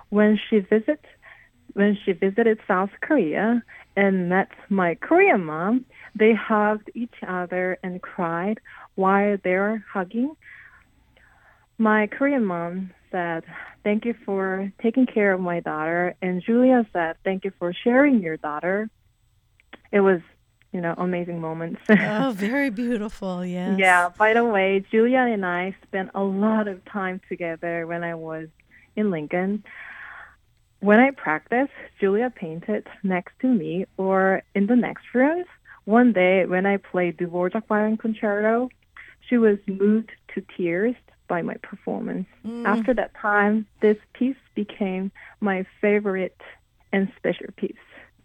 When 0.09 0.41
she 0.49 0.59
visits 0.59 1.07
when 1.75 1.99
she 2.05 2.13
visited 2.13 2.59
South 2.67 2.91
Korea 3.01 3.63
and 3.97 4.29
met 4.29 4.49
my 4.69 4.95
Korean 4.95 5.45
mom, 5.45 5.85
they 6.15 6.35
hugged 6.35 6.91
each 6.95 7.15
other 7.27 7.79
and 7.83 8.03
cried 8.03 8.61
while 8.95 9.37
they 9.43 9.55
were 9.55 9.85
hugging. 9.93 10.37
My 11.79 12.07
Korean 12.07 12.45
mom 12.45 12.91
said, 13.11 13.45
Thank 13.83 14.05
you 14.05 14.15
for 14.27 14.71
taking 14.83 15.07
care 15.07 15.33
of 15.33 15.41
my 15.41 15.61
daughter. 15.61 16.15
And 16.21 16.43
Julia 16.43 16.87
said, 16.93 17.17
Thank 17.25 17.45
you 17.45 17.53
for 17.59 17.73
sharing 17.73 18.21
your 18.21 18.37
daughter. 18.37 18.91
It 19.91 20.01
was, 20.01 20.21
you 20.73 20.81
know, 20.81 20.95
amazing 20.97 21.41
moments. 21.41 21.81
oh, 21.89 22.33
very 22.37 22.71
beautiful. 22.71 23.45
Yes. 23.45 23.79
Yeah. 23.79 24.11
By 24.17 24.35
the 24.35 24.45
way, 24.45 24.85
Julia 24.91 25.21
and 25.21 25.45
I 25.45 25.75
spent 25.87 26.11
a 26.15 26.23
lot 26.23 26.69
of 26.69 26.85
time 26.85 27.21
together 27.29 27.87
when 27.87 28.05
I 28.05 28.15
was 28.15 28.49
in 28.97 29.11
Lincoln. 29.11 29.65
When 30.81 30.99
I 30.99 31.11
practiced, 31.11 31.73
Julia 32.01 32.33
painted 32.35 32.87
next 33.03 33.35
to 33.41 33.47
me 33.47 33.87
or 33.97 34.43
in 34.55 34.67
the 34.67 34.77
next 34.77 35.05
room. 35.15 35.45
One 35.85 36.13
day 36.13 36.47
when 36.47 36.67
I 36.67 36.79
played 36.79 37.19
Dvorak 37.19 37.67
Violin 37.69 37.97
Concerto, 37.97 38.71
she 39.29 39.37
was 39.37 39.59
moved 39.67 40.11
to 40.35 40.43
tears 40.57 40.95
by 41.29 41.43
my 41.43 41.55
performance. 41.63 42.27
Mm. 42.47 42.67
After 42.67 42.95
that 42.95 43.15
time, 43.15 43.67
this 43.81 43.97
piece 44.15 44.37
became 44.55 45.13
my 45.41 45.65
favorite 45.81 46.41
and 46.93 47.13
special 47.17 47.47
piece. 47.57 47.77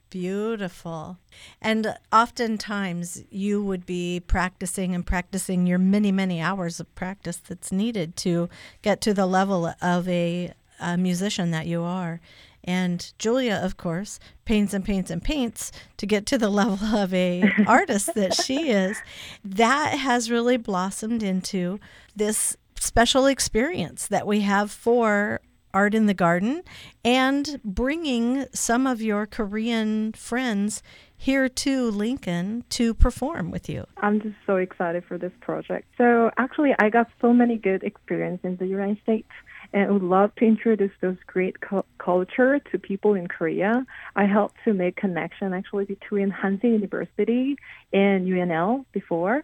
Beautiful. 0.10 1.18
And 1.62 1.96
oftentimes 2.12 3.24
you 3.30 3.64
would 3.64 3.86
be 3.86 4.22
practicing 4.22 4.96
and 4.96 5.06
practicing 5.06 5.68
your 5.68 5.78
many, 5.78 6.12
many 6.12 6.40
hours 6.40 6.80
of 6.80 6.94
practice 6.96 7.38
that's 7.38 7.72
needed 7.72 8.16
to 8.18 8.50
get 8.82 9.02
to 9.02 9.14
the 9.14 9.26
level 9.26 9.74
of 9.82 10.08
a 10.08 10.54
a 10.80 10.98
musician 10.98 11.52
that 11.52 11.68
you 11.68 11.82
are. 11.84 12.20
And 12.64 13.14
Julia, 13.20 13.60
of 13.62 13.78
course, 13.78 14.20
paints 14.44 14.74
and 14.74 14.84
paints 14.84 15.12
and 15.12 15.24
paints 15.24 15.72
to 15.98 16.06
get 16.06 16.26
to 16.28 16.38
the 16.38 16.50
level 16.62 16.96
of 16.96 17.14
a 17.14 17.52
artist 17.68 18.16
that 18.16 18.34
she 18.34 18.70
is. 18.70 18.98
That 19.44 19.98
has 20.00 20.32
really 20.32 20.58
blossomed 20.58 21.24
into 21.24 21.80
this 22.16 22.58
special 22.80 23.26
experience 23.26 24.08
that 24.08 24.28
we 24.28 24.42
have 24.42 24.72
for 24.72 25.42
art 25.74 25.94
in 25.94 26.06
the 26.06 26.14
garden 26.14 26.64
and 27.04 27.60
bringing 27.64 28.46
some 28.54 28.88
of 28.88 29.02
your 29.02 29.26
Korean 29.26 30.14
friends 30.14 30.82
here 31.18 31.50
to 31.50 31.92
Lincoln 31.92 32.64
to 32.70 32.94
perform 32.94 33.52
with 33.52 33.68
you. 33.70 33.86
I'm 33.98 34.22
just 34.22 34.36
so 34.46 34.56
excited 34.56 35.04
for 35.06 35.18
this 35.18 35.34
project. 35.42 35.88
So 35.98 36.32
actually, 36.38 36.74
I 36.80 36.90
got 36.90 37.08
so 37.22 37.34
many 37.34 37.58
good 37.58 37.84
experience 37.84 38.40
in 38.44 38.56
the 38.56 38.68
United 38.68 39.02
States 39.04 39.30
and 39.74 39.92
would 39.92 40.04
love 40.04 40.34
to 40.36 40.46
introduce 40.46 40.92
those 41.02 41.18
great 41.28 41.60
cu- 41.62 41.84
culture 41.98 42.60
to 42.72 42.80
people 42.80 43.14
in 43.14 43.28
Korea. 43.28 43.86
I 44.16 44.26
helped 44.26 44.58
to 44.66 44.74
make 44.74 44.96
connection 44.96 45.54
actually 45.54 45.86
between 45.86 46.32
Hansei 46.32 46.74
University 46.74 47.58
and 47.94 48.28
UNL 48.28 48.86
before. 48.92 49.44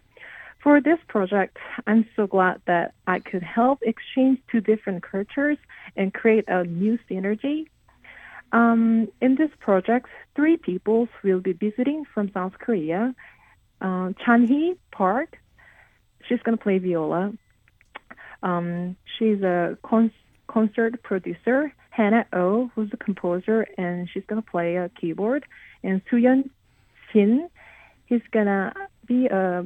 For 0.64 0.80
this 0.80 1.00
project, 1.08 1.58
I'm 1.88 2.08
so 2.16 2.28
glad 2.28 2.62
that 2.68 2.94
I 3.08 3.20
could 3.20 3.42
help 3.42 3.80
exchange 3.82 4.40
two 4.52 4.62
different 4.62 5.04
cultures 5.04 5.58
and 5.96 6.14
create 6.14 6.46
a 6.48 6.64
new 6.64 7.00
synergy. 7.10 7.66
Um, 8.52 9.08
in 9.22 9.36
this 9.36 9.50
project, 9.60 10.08
three 10.36 10.58
people 10.58 11.08
will 11.24 11.40
be 11.40 11.54
visiting 11.54 12.06
from 12.14 12.32
South 12.32 12.54
Korea. 12.60 13.16
Uh, 13.80 14.10
Chanhee 14.24 14.78
Park, 14.92 15.38
she's 16.28 16.42
going 16.44 16.58
to 16.58 16.64
play 16.64 16.78
viola. 16.78 17.34
Um, 18.44 18.96
she's 19.18 19.42
a 19.42 19.78
con- 19.84 20.12
concert 20.48 21.02
producer. 21.04 21.74
Hannah 21.90 22.26
Oh, 22.34 22.72
who's 22.74 22.90
a 22.94 22.98
composer, 22.98 23.68
and 23.78 24.10
she's 24.10 24.24
gonna 24.28 24.42
play 24.42 24.78
a 24.78 24.90
keyboard. 24.90 25.46
And 25.84 26.02
Suyun 26.06 26.50
Shin, 27.12 27.50
he's 28.06 28.22
gonna 28.32 28.74
be 29.06 29.28
a 29.28 29.66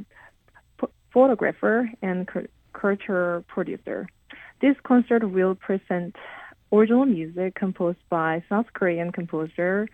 p- 0.79 0.87
photographer 1.13 1.89
and 2.01 2.27
culture 2.73 3.43
producer. 3.47 4.07
This 4.59 4.75
concert 4.83 5.23
will 5.29 5.55
present 5.55 6.15
original 6.71 7.05
music 7.05 7.55
composed 7.55 7.99
by 8.09 8.43
South 8.49 8.65
Korean 8.73 9.11
composer, 9.11 9.87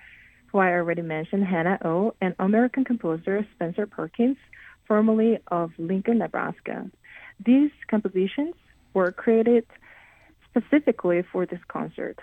who 0.47 0.59
I 0.59 0.71
already 0.71 1.01
mentioned, 1.01 1.45
Hannah 1.45 1.79
Oh, 1.83 2.13
and 2.21 2.33
American 2.39 2.85
composer 2.85 3.45
Spencer 3.55 3.85
Perkins, 3.85 4.37
formerly 4.87 5.39
of 5.47 5.71
Lincoln, 5.77 6.19
Nebraska. 6.19 6.89
These 7.45 7.71
compositions 7.89 8.55
were 8.93 9.11
created 9.11 9.65
specifically 10.49 11.23
for 11.31 11.45
this 11.45 11.59
concert. 11.67 12.19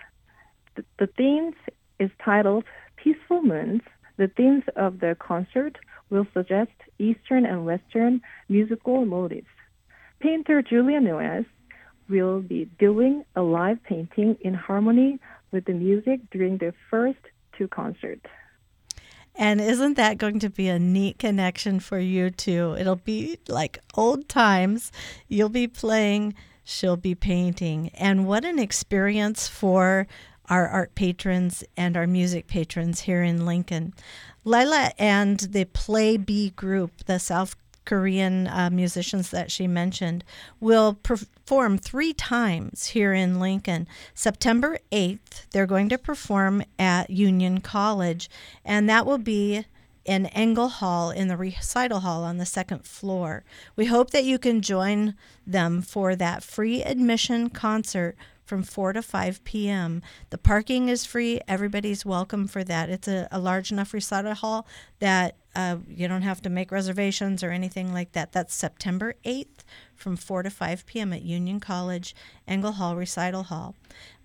The, 0.76 0.84
the 0.98 1.06
themes 1.06 1.54
is 1.98 2.10
titled 2.24 2.64
Peaceful 2.96 3.42
Moons. 3.42 3.82
The 4.16 4.28
themes 4.28 4.64
of 4.76 5.00
the 5.00 5.16
concert 5.18 5.78
will 6.10 6.26
suggest 6.34 6.72
Eastern 6.98 7.44
and 7.46 7.64
Western 7.64 8.20
musical 8.48 9.04
motifs. 9.04 9.46
Painter 10.20 10.62
Julia 10.62 11.00
Noyes 11.00 11.44
will 12.08 12.40
be 12.40 12.68
doing 12.78 13.24
a 13.36 13.42
live 13.42 13.82
painting 13.84 14.36
in 14.40 14.54
harmony 14.54 15.18
with 15.52 15.64
the 15.66 15.72
music 15.72 16.20
during 16.30 16.58
the 16.58 16.72
first 16.90 17.18
two 17.56 17.68
concerts. 17.68 18.26
And 19.34 19.60
isn't 19.60 19.94
that 19.94 20.18
going 20.18 20.40
to 20.40 20.50
be 20.50 20.68
a 20.68 20.80
neat 20.80 21.20
connection 21.20 21.78
for 21.78 21.98
you 21.98 22.30
too? 22.30 22.74
It'll 22.76 22.96
be 22.96 23.38
like 23.48 23.78
old 23.94 24.28
times. 24.28 24.90
You'll 25.28 25.48
be 25.48 25.68
playing, 25.68 26.34
she'll 26.68 26.96
be 26.96 27.14
painting. 27.14 27.90
And 27.94 28.26
what 28.26 28.44
an 28.44 28.58
experience 28.58 29.48
for 29.48 30.06
our 30.48 30.68
art 30.68 30.94
patrons 30.94 31.64
and 31.76 31.96
our 31.96 32.06
music 32.06 32.46
patrons 32.46 33.00
here 33.00 33.22
in 33.22 33.46
Lincoln. 33.46 33.94
Lyla 34.44 34.92
and 34.98 35.40
the 35.40 35.64
Play 35.64 36.16
B 36.16 36.50
group, 36.50 37.04
the 37.06 37.18
South 37.18 37.56
Korean 37.84 38.46
uh, 38.46 38.68
musicians 38.70 39.30
that 39.30 39.50
she 39.50 39.66
mentioned, 39.66 40.24
will 40.60 40.94
perform 40.94 41.78
three 41.78 42.12
times 42.12 42.88
here 42.88 43.14
in 43.14 43.40
Lincoln. 43.40 43.88
September 44.14 44.78
8th, 44.92 45.46
they're 45.52 45.66
going 45.66 45.88
to 45.88 45.98
perform 45.98 46.62
at 46.78 47.08
Union 47.08 47.60
College, 47.60 48.28
and 48.64 48.88
that 48.90 49.06
will 49.06 49.18
be 49.18 49.64
in 50.08 50.24
Engel 50.26 50.68
Hall 50.68 51.10
in 51.10 51.28
the 51.28 51.36
recital 51.36 52.00
hall 52.00 52.24
on 52.24 52.38
the 52.38 52.46
second 52.46 52.86
floor. 52.86 53.44
We 53.76 53.84
hope 53.84 54.10
that 54.10 54.24
you 54.24 54.38
can 54.38 54.62
join 54.62 55.14
them 55.46 55.82
for 55.82 56.16
that 56.16 56.42
free 56.42 56.82
admission 56.82 57.50
concert 57.50 58.16
from 58.46 58.62
4 58.62 58.94
to 58.94 59.02
5 59.02 59.44
p.m. 59.44 60.00
The 60.30 60.38
parking 60.38 60.88
is 60.88 61.04
free. 61.04 61.42
Everybody's 61.46 62.06
welcome 62.06 62.48
for 62.48 62.64
that. 62.64 62.88
It's 62.88 63.06
a, 63.06 63.28
a 63.30 63.38
large 63.38 63.70
enough 63.70 63.92
recital 63.92 64.32
hall 64.32 64.66
that 65.00 65.36
uh, 65.54 65.76
you 65.86 66.08
don't 66.08 66.22
have 66.22 66.40
to 66.42 66.48
make 66.48 66.72
reservations 66.72 67.42
or 67.44 67.50
anything 67.50 67.92
like 67.92 68.12
that. 68.12 68.32
That's 68.32 68.54
September 68.54 69.14
8th 69.26 69.64
from 69.94 70.16
4 70.16 70.44
to 70.44 70.50
5 70.50 70.86
p.m. 70.86 71.12
at 71.12 71.20
Union 71.20 71.60
College, 71.60 72.14
Engel 72.46 72.72
Hall 72.72 72.96
Recital 72.96 73.42
Hall. 73.42 73.74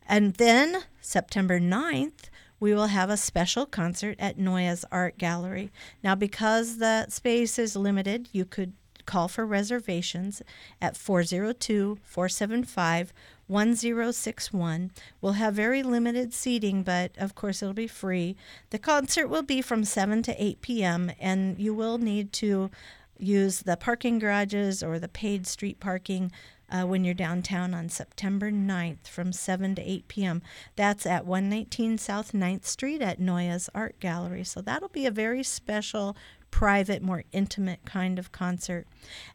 And 0.08 0.36
then 0.36 0.84
September 1.02 1.60
9th, 1.60 2.30
we 2.63 2.74
will 2.74 2.88
have 2.88 3.10
a 3.10 3.17
special 3.17 3.65
concert 3.65 4.15
at 4.20 4.39
Noyes 4.39 4.86
Art 4.89 5.17
Gallery. 5.17 5.70
Now, 6.01 6.15
because 6.15 6.77
the 6.77 7.10
space 7.10 7.60
is 7.60 7.75
limited, 7.75 8.29
you 8.32 8.46
could 8.46 8.72
call 9.05 9.27
for 9.27 9.46
reservations 9.46 10.41
at 10.82 10.96
402 10.96 11.98
475 12.01 13.12
1061. 13.48 14.91
We'll 15.20 15.34
have 15.34 15.53
very 15.55 15.84
limited 15.84 16.34
seating, 16.34 16.84
but 16.84 17.12
of 17.17 17.36
course 17.36 17.62
it'll 17.62 17.74
be 17.74 17.86
free. 17.86 18.38
The 18.70 18.79
concert 18.79 19.27
will 19.27 19.43
be 19.43 19.62
from 19.62 19.84
7 19.84 20.24
to 20.24 20.41
8 20.41 20.62
p.m., 20.62 21.12
and 21.20 21.60
you 21.60 21.74
will 21.74 21.98
need 21.98 22.32
to 22.34 22.72
use 23.20 23.63
the 23.63 23.75
parking 23.75 24.20
garages 24.20 24.82
or 24.82 25.00
the 25.00 25.10
paid 25.10 25.48
street 25.48 25.82
parking 25.82 26.32
uh, 26.70 26.84
when 26.84 27.03
you're 27.03 27.13
downtown 27.13 27.74
on 27.74 27.89
September 27.89 28.51
9th 28.51 29.08
from 29.08 29.32
7 29.32 29.75
to 29.75 29.82
8 29.82 30.08
p.m. 30.08 30.41
That's 30.75 31.05
at 31.05 31.25
119 31.25 31.98
South 31.98 32.32
9th 32.32 32.65
Street 32.65 33.01
at 33.01 33.20
Noyes 33.20 33.70
Art 33.75 34.00
Gallery. 34.00 34.43
So 34.43 34.62
that'll 34.62 34.89
be 34.89 35.05
a 35.05 35.12
very 35.12 35.43
special 35.43 36.15
private, 36.53 37.01
more 37.01 37.24
intimate 37.32 37.79
kind 37.84 38.20
of 38.20 38.32
concert. 38.32 38.86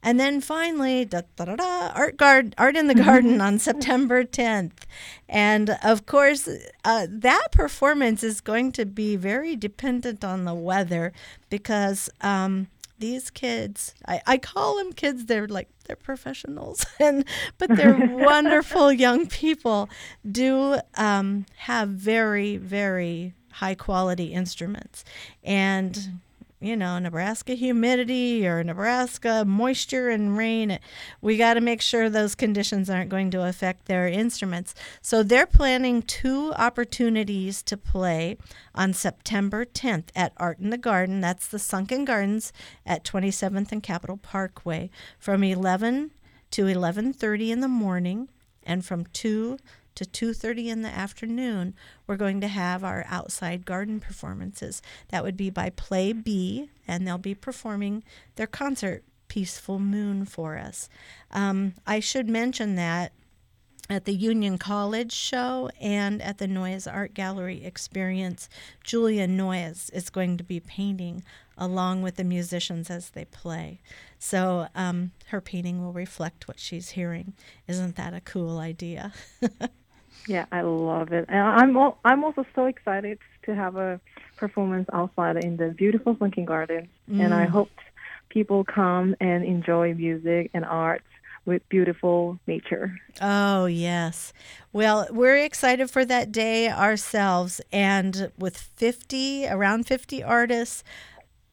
And 0.04 0.20
then 0.20 0.40
finally, 0.40 1.04
da, 1.04 1.22
da, 1.34 1.46
da, 1.46 1.56
da, 1.56 1.90
art 1.92 2.16
guard, 2.16 2.54
art 2.56 2.76
in 2.76 2.86
the 2.86 2.94
garden 3.06 3.40
on 3.40 3.58
September 3.58 4.22
10th, 4.22 4.84
and 5.28 5.76
of 5.82 6.06
course, 6.06 6.48
uh, 6.84 7.08
that 7.10 7.48
performance 7.50 8.22
is 8.22 8.40
going 8.40 8.70
to 8.70 8.86
be 8.86 9.16
very 9.16 9.56
dependent 9.56 10.24
on 10.24 10.44
the 10.44 10.54
weather 10.54 11.12
because. 11.50 12.08
Um, 12.20 12.68
these 12.98 13.30
kids 13.30 13.94
I, 14.06 14.20
I 14.26 14.38
call 14.38 14.76
them 14.76 14.92
kids 14.92 15.26
they're 15.26 15.48
like 15.48 15.68
they're 15.86 15.96
professionals 15.96 16.84
and 17.00 17.24
but 17.58 17.74
they're 17.76 17.96
wonderful 18.12 18.92
young 18.92 19.26
people 19.26 19.88
do 20.30 20.80
um, 20.96 21.46
have 21.56 21.88
very 21.88 22.56
very 22.56 23.34
high 23.58 23.74
quality 23.74 24.32
instruments. 24.32 25.04
And 25.42 26.20
you 26.60 26.76
know, 26.76 26.98
Nebraska 26.98 27.54
humidity 27.54 28.46
or 28.46 28.64
Nebraska 28.64 29.44
moisture 29.46 30.08
and 30.08 30.36
rain. 30.36 30.78
We 31.20 31.36
got 31.36 31.54
to 31.54 31.60
make 31.60 31.80
sure 31.80 32.10
those 32.10 32.34
conditions 32.34 32.90
aren't 32.90 33.10
going 33.10 33.30
to 33.30 33.46
affect 33.46 33.86
their 33.86 34.08
instruments. 34.08 34.74
So 35.00 35.22
they're 35.22 35.46
planning 35.46 36.02
two 36.02 36.52
opportunities 36.54 37.62
to 37.64 37.76
play 37.76 38.38
on 38.74 38.92
September 38.92 39.64
10th 39.64 40.08
at 40.16 40.32
Art 40.36 40.58
in 40.58 40.70
the 40.70 40.78
Garden. 40.78 41.20
That's 41.20 41.46
the 41.46 41.58
Sunken 41.58 42.04
Gardens 42.04 42.52
at 42.84 43.04
27th 43.04 43.70
and 43.70 43.82
Capitol 43.82 44.16
Parkway 44.16 44.90
from 45.18 45.44
11 45.44 46.10
to 46.50 46.62
11:30 46.66 47.50
in 47.50 47.60
the 47.60 47.68
morning 47.68 48.28
and 48.64 48.84
from 48.84 49.06
2 49.06 49.58
to 49.98 50.04
2:30 50.04 50.68
in 50.68 50.82
the 50.82 50.88
afternoon, 50.88 51.74
we're 52.06 52.16
going 52.16 52.40
to 52.40 52.48
have 52.48 52.84
our 52.84 53.04
outside 53.08 53.66
garden 53.66 53.98
performances. 53.98 54.80
That 55.08 55.24
would 55.24 55.36
be 55.36 55.50
by 55.50 55.70
Play 55.70 56.12
B, 56.12 56.70
and 56.86 57.06
they'll 57.06 57.18
be 57.18 57.34
performing 57.34 58.04
their 58.36 58.46
concert 58.46 59.02
Peaceful 59.26 59.80
Moon 59.80 60.24
for 60.24 60.56
us. 60.56 60.88
Um, 61.32 61.74
I 61.84 61.98
should 61.98 62.28
mention 62.28 62.76
that 62.76 63.12
at 63.90 64.04
the 64.04 64.14
Union 64.14 64.56
College 64.56 65.12
show 65.12 65.70
and 65.80 66.22
at 66.22 66.38
the 66.38 66.46
Noyes 66.46 66.86
Art 66.86 67.12
Gallery 67.14 67.64
experience, 67.64 68.48
Julia 68.84 69.26
Noyes 69.26 69.90
is 69.90 70.10
going 70.10 70.36
to 70.36 70.44
be 70.44 70.60
painting 70.60 71.24
along 71.56 72.02
with 72.02 72.16
the 72.16 72.24
musicians 72.24 72.88
as 72.88 73.10
they 73.10 73.24
play. 73.24 73.80
So 74.18 74.68
um, 74.74 75.10
her 75.28 75.40
painting 75.40 75.82
will 75.82 75.92
reflect 75.92 76.46
what 76.46 76.60
she's 76.60 76.90
hearing. 76.90 77.32
Isn't 77.66 77.96
that 77.96 78.14
a 78.14 78.20
cool 78.20 78.58
idea? 78.58 79.12
Yeah, 80.26 80.46
I 80.52 80.62
love 80.62 81.12
it. 81.12 81.26
And 81.28 81.40
I'm 81.40 81.76
al- 81.76 81.98
I'm 82.04 82.24
also 82.24 82.44
so 82.54 82.66
excited 82.66 83.18
to 83.44 83.54
have 83.54 83.76
a 83.76 84.00
performance 84.36 84.88
outside 84.92 85.42
in 85.42 85.56
the 85.56 85.68
beautiful 85.68 86.16
Sunken 86.18 86.44
Gardens, 86.44 86.88
mm. 87.10 87.20
and 87.20 87.34
I 87.34 87.46
mm. 87.46 87.50
hope 87.50 87.70
people 88.28 88.64
come 88.64 89.14
and 89.20 89.44
enjoy 89.44 89.94
music 89.94 90.50
and 90.54 90.64
art 90.64 91.02
with 91.48 91.66
beautiful 91.70 92.38
nature. 92.46 92.94
Oh, 93.22 93.64
yes. 93.64 94.34
Well, 94.72 95.08
we're 95.10 95.38
excited 95.38 95.90
for 95.90 96.04
that 96.04 96.30
day 96.30 96.68
ourselves 96.68 97.60
and 97.72 98.30
with 98.38 98.56
50 98.56 99.48
around 99.48 99.86
50 99.86 100.22
artists 100.22 100.84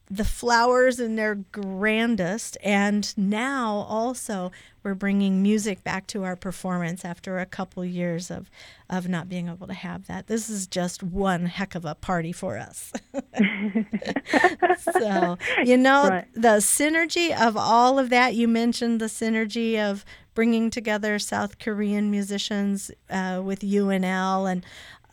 the 0.08 0.24
flowers 0.24 1.00
in 1.00 1.16
their 1.16 1.34
grandest 1.34 2.56
and 2.62 3.16
now 3.16 3.84
also 3.88 4.52
we're 4.84 4.94
bringing 4.94 5.42
music 5.42 5.82
back 5.82 6.06
to 6.06 6.22
our 6.22 6.36
performance 6.36 7.04
after 7.04 7.38
a 7.38 7.46
couple 7.46 7.84
years 7.84 8.30
of 8.30 8.48
of 8.88 9.08
not 9.08 9.28
being 9.28 9.48
able 9.48 9.66
to 9.66 9.74
have 9.74 10.06
that 10.06 10.28
this 10.28 10.48
is 10.48 10.68
just 10.68 11.02
one 11.02 11.46
heck 11.46 11.74
of 11.74 11.84
a 11.84 11.94
party 11.96 12.30
for 12.30 12.56
us 12.56 12.92
so 14.92 15.36
you 15.64 15.76
know 15.76 16.08
right. 16.08 16.28
the 16.34 16.58
synergy 16.58 17.36
of 17.36 17.56
all 17.56 17.98
of 17.98 18.08
that 18.08 18.34
you 18.36 18.46
mentioned 18.46 19.00
the 19.00 19.06
synergy 19.06 19.76
of 19.76 20.04
bringing 20.34 20.70
together 20.70 21.18
south 21.18 21.58
korean 21.58 22.12
musicians 22.12 22.92
uh, 23.10 23.40
with 23.44 23.60
unl 23.60 24.50
and 24.50 24.64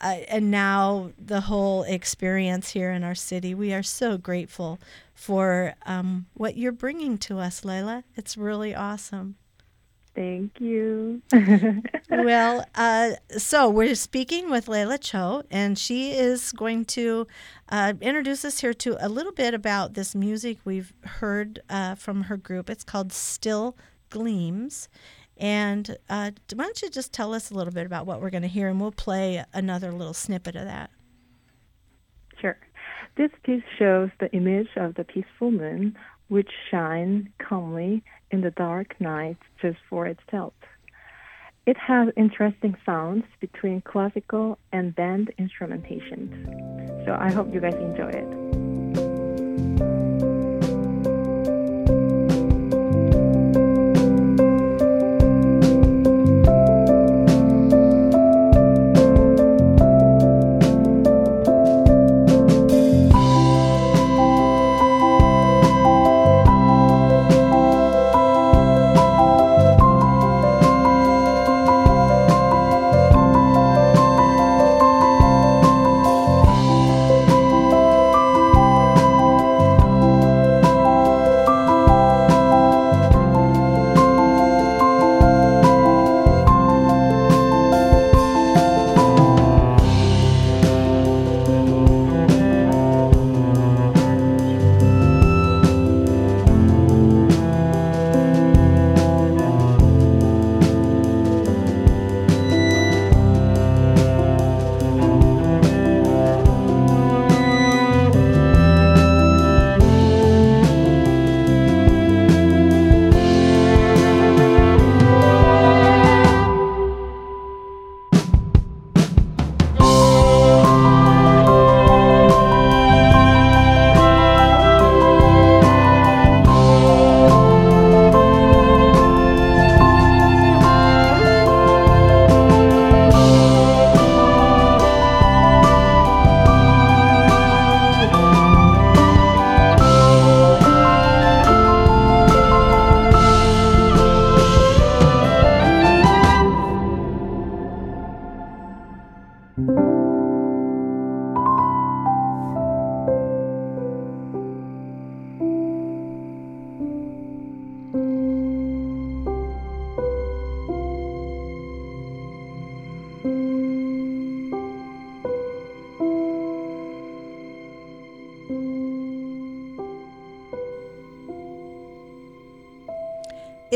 uh, 0.04 0.18
and 0.28 0.52
now 0.52 1.12
the 1.18 1.42
whole 1.42 1.84
experience 1.84 2.72
here 2.72 2.92
in 2.92 3.04
our 3.04 3.16
city. 3.16 3.56
We 3.56 3.74
are 3.74 3.82
so 3.82 4.18
grateful 4.18 4.80
for 5.16 5.76
um, 5.86 6.26
what 6.34 6.58
you're 6.58 6.74
bringing 6.74 7.18
to 7.20 7.40
us, 7.40 7.64
Lyla. 7.64 8.04
It's 8.18 8.36
really 8.36 8.76
awesome. 8.76 9.36
Thank 10.14 10.60
you. 10.60 11.22
well, 12.10 12.66
uh, 12.76 13.12
so 13.38 13.70
we're 13.70 13.96
speaking 13.96 14.52
with 14.52 14.68
Lyla 14.68 15.00
Cho, 15.00 15.44
and 15.50 15.80
she 15.80 16.12
is 16.12 16.52
going 16.52 16.86
to 16.86 17.26
uh, 17.70 17.94
introduce 18.02 18.44
us 18.44 18.60
here 18.60 18.74
to 18.76 18.98
a 19.00 19.08
little 19.10 19.32
bit 19.32 19.54
about 19.54 19.94
this 19.94 20.14
music 20.14 20.58
we've 20.66 20.94
heard 21.04 21.62
uh, 21.70 21.96
from 21.96 22.24
her 22.24 22.38
group. 22.38 22.70
It's 22.70 22.84
called 22.84 23.12
Still 23.14 23.76
Gleams. 24.10 24.90
And 25.38 25.98
uh, 26.10 26.32
why 26.54 26.66
don't 26.66 26.82
you 26.82 26.90
just 26.90 27.12
tell 27.12 27.34
us 27.34 27.52
a 27.52 27.56
little 27.56 27.74
bit 27.74 27.86
about 27.86 28.06
what 28.06 28.22
we're 28.22 28.30
going 28.30 28.44
to 28.44 28.48
hear, 28.48 28.68
and 28.68 28.80
we'll 28.80 28.92
play 28.92 29.44
another 29.54 29.92
little 29.92 30.14
snippet 30.14 30.56
of 30.56 30.66
that. 30.66 30.90
Sure. 32.40 32.58
This 33.16 33.32
piece 33.44 33.64
shows 33.78 34.10
the 34.20 34.32
image 34.32 34.70
of 34.76 34.96
the 34.96 35.04
peaceful 35.04 35.52
moon, 35.52 35.98
which 36.28 36.50
shines 36.72 37.28
calmly 37.40 38.04
in 38.32 38.42
the 38.42 38.52
dark 38.52 39.00
night 39.00 39.38
just 39.62 39.78
for 39.90 40.08
itself. 40.08 40.54
It 41.66 41.78
has 41.78 42.10
interesting 42.18 42.76
sounds 42.86 43.24
between 43.40 43.82
classical 43.82 44.58
and 44.72 44.94
band 44.96 45.32
instrumentation. 45.38 47.04
So 47.06 47.16
I 47.18 47.32
hope 47.32 47.54
you 47.54 47.62
guys 47.62 47.76
enjoy 47.76 48.10
it. 48.10 48.43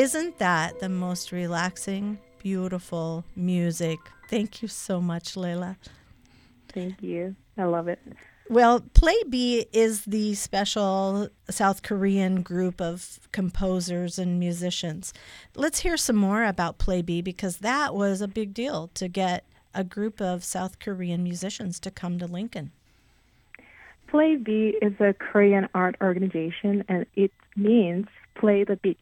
Isn't 0.08 0.38
that 0.38 0.80
the 0.80 0.88
most 0.88 1.34
relaxing, 1.34 2.18
beautiful 2.42 3.26
music? 3.36 4.00
Thank 4.30 4.62
you 4.62 4.70
so 4.70 5.02
much, 5.02 5.36
Lyla. 5.36 5.76
Thank 6.70 7.04
you. 7.04 7.36
I 7.58 7.66
love 7.66 7.90
it. 7.90 8.00
Well, 8.50 8.80
Play 8.94 9.18
B 9.28 9.66
is 9.74 10.06
the 10.06 10.34
special 10.36 11.28
South 11.50 11.84
Korean 11.84 12.42
group 12.42 12.80
of 12.80 13.20
composers 13.34 14.18
and 14.18 14.40
musicians. 14.40 15.14
Let's 15.58 15.82
hear 15.82 15.98
some 15.98 16.16
more 16.16 16.46
about 16.46 16.78
Play 16.78 17.02
B 17.02 17.22
because 17.22 17.58
that 17.58 17.94
was 17.94 18.22
a 18.22 18.30
big 18.30 18.54
deal 18.54 18.90
to 18.94 19.10
get 19.10 19.44
a 19.74 19.84
group 19.84 20.22
of 20.22 20.42
South 20.42 20.80
Korean 20.80 21.22
musicians 21.22 21.82
to 21.82 21.92
come 21.92 22.18
to 22.20 22.28
Lincoln. 22.28 22.72
Play 24.08 24.38
B 24.38 24.78
is 24.82 24.94
a 25.02 25.14
Korean 25.14 25.68
art 25.74 25.98
organization 26.00 26.86
and 26.88 27.06
it 27.18 27.34
means 27.58 28.06
play 28.36 28.64
the 28.64 28.78
beat. 28.78 28.98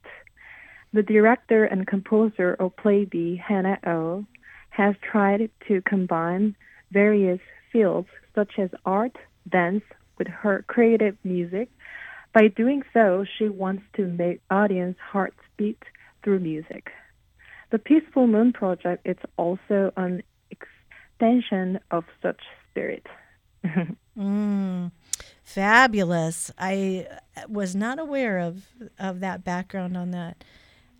The 0.95 1.03
director 1.03 1.65
and 1.65 1.86
composer 1.86 2.53
of 2.53 2.77
Play 2.77 3.03
B, 3.03 3.36
Hannah 3.36 3.79
O, 3.86 4.25
has 4.69 4.95
tried 5.01 5.49
to 5.67 5.81
combine 5.81 6.55
various 6.89 7.41
fields 7.69 8.08
such 8.34 8.53
as 8.58 8.69
art, 8.86 9.17
dance 9.51 9.84
with 10.17 10.29
her 10.29 10.63
creative 10.69 11.17
music. 11.25 11.69
By 12.31 12.47
doing 12.47 12.81
so, 12.93 13.25
she 13.38 13.49
wants 13.49 13.84
to 13.97 14.05
make 14.05 14.39
audience 14.49 14.95
hearts 15.12 15.36
beat 15.58 15.84
through 16.23 16.39
music. 16.39 16.91
The 17.71 17.79
Peaceful 17.79 18.27
Moon 18.27 18.53
Project 18.53 19.05
is 19.05 19.17
also 19.36 19.91
an 19.97 20.23
extension 20.49 21.77
of 21.91 22.05
such 22.21 22.39
spirit. 22.69 23.05
mm, 24.17 24.91
fabulous. 25.43 26.51
I 26.58 27.08
was 27.49 27.75
not 27.75 27.99
aware 27.99 28.39
of, 28.39 28.65
of 28.97 29.19
that 29.19 29.43
background 29.43 29.97
on 29.97 30.12
that. 30.12 30.41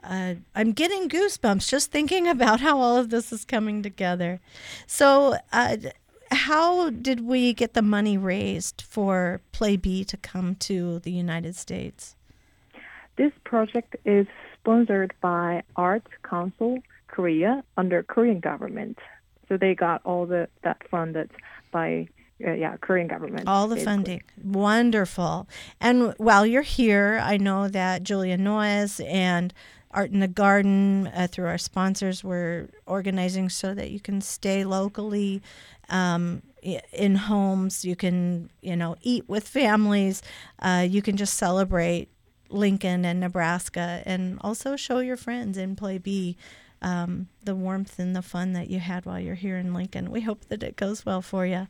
Uh, 0.06 0.36
I'm 0.56 0.72
getting 0.72 1.10
goosebumps 1.10 1.70
just 1.70 1.92
thinking 1.92 2.28
about 2.36 2.60
how 2.62 2.80
all 2.80 2.98
of 2.98 3.10
this 3.10 3.32
is 3.32 3.46
coming 3.46 3.82
together. 3.82 4.40
So, 4.88 5.38
uh, 5.52 5.78
how 6.32 6.90
did 6.90 7.22
we 7.22 7.54
get 7.54 7.74
the 7.74 7.82
money 7.82 8.18
raised 8.18 8.82
for 8.82 9.42
Play 9.52 9.78
B 9.78 10.04
to 10.06 10.18
come 10.18 10.56
to 10.56 11.00
the 11.00 11.12
United 11.12 11.56
States? 11.56 12.16
This 13.16 13.32
project 13.44 13.96
is 14.06 14.28
sponsored 14.60 15.14
by 15.22 15.64
Arts 15.76 16.10
Council 16.24 16.80
Korea 17.08 17.64
under 17.78 18.04
Korean 18.04 18.40
government. 18.40 19.00
So 19.48 19.58
they 19.58 19.76
got 19.76 20.02
all 20.06 20.26
the 20.26 20.50
that 20.64 20.82
funded 20.90 21.32
by 21.72 22.08
uh, 22.46 22.52
yeah 22.52 22.76
Korean 22.78 23.08
government. 23.08 23.48
All 23.48 23.68
the 23.68 23.76
basically. 23.76 23.94
funding, 23.94 24.24
wonderful. 24.44 25.48
And 25.80 26.14
while 26.18 26.46
you're 26.46 26.62
here, 26.62 27.22
I 27.24 27.38
know 27.38 27.68
that 27.70 28.04
Julia 28.04 28.38
Noyes 28.38 29.00
and 29.00 29.54
Art 29.96 30.12
in 30.12 30.20
the 30.20 30.28
Garden 30.28 31.08
uh, 31.08 31.28
through 31.32 31.48
our 31.48 31.58
sponsors, 31.58 32.24
we're 32.24 32.68
organizing 32.86 33.50
so 33.50 33.74
that 33.74 33.92
you 33.92 34.00
can 34.02 34.20
stay 34.20 34.66
locally 34.66 35.42
um, 35.90 36.42
in 36.62 37.16
homes. 37.16 37.86
You 37.86 37.96
can, 37.96 38.50
you 38.62 38.76
know, 38.76 38.98
eat 39.02 39.28
with 39.30 39.48
families. 39.48 40.22
Uh, 40.60 40.86
you 40.88 41.02
can 41.02 41.16
just 41.16 41.36
celebrate 41.36 42.10
Lincoln 42.50 43.06
and 43.06 43.22
Nebraska, 43.22 44.04
and 44.06 44.38
also 44.42 44.76
show 44.76 45.00
your 45.00 45.18
friends 45.18 45.58
in 45.58 45.76
Play 45.76 45.98
B 45.98 46.38
um, 46.82 47.30
the 47.44 47.56
warmth 47.56 47.98
and 47.98 48.16
the 48.16 48.22
fun 48.22 48.54
that 48.54 48.70
you 48.70 48.80
had 48.80 49.06
while 49.06 49.20
you're 49.20 49.36
here 49.36 49.58
in 49.58 49.74
Lincoln. 49.74 50.12
We 50.12 50.22
hope 50.22 50.46
that 50.50 50.62
it 50.62 50.76
goes 50.76 51.06
well 51.06 51.22
for 51.22 51.46
you. 51.46 51.68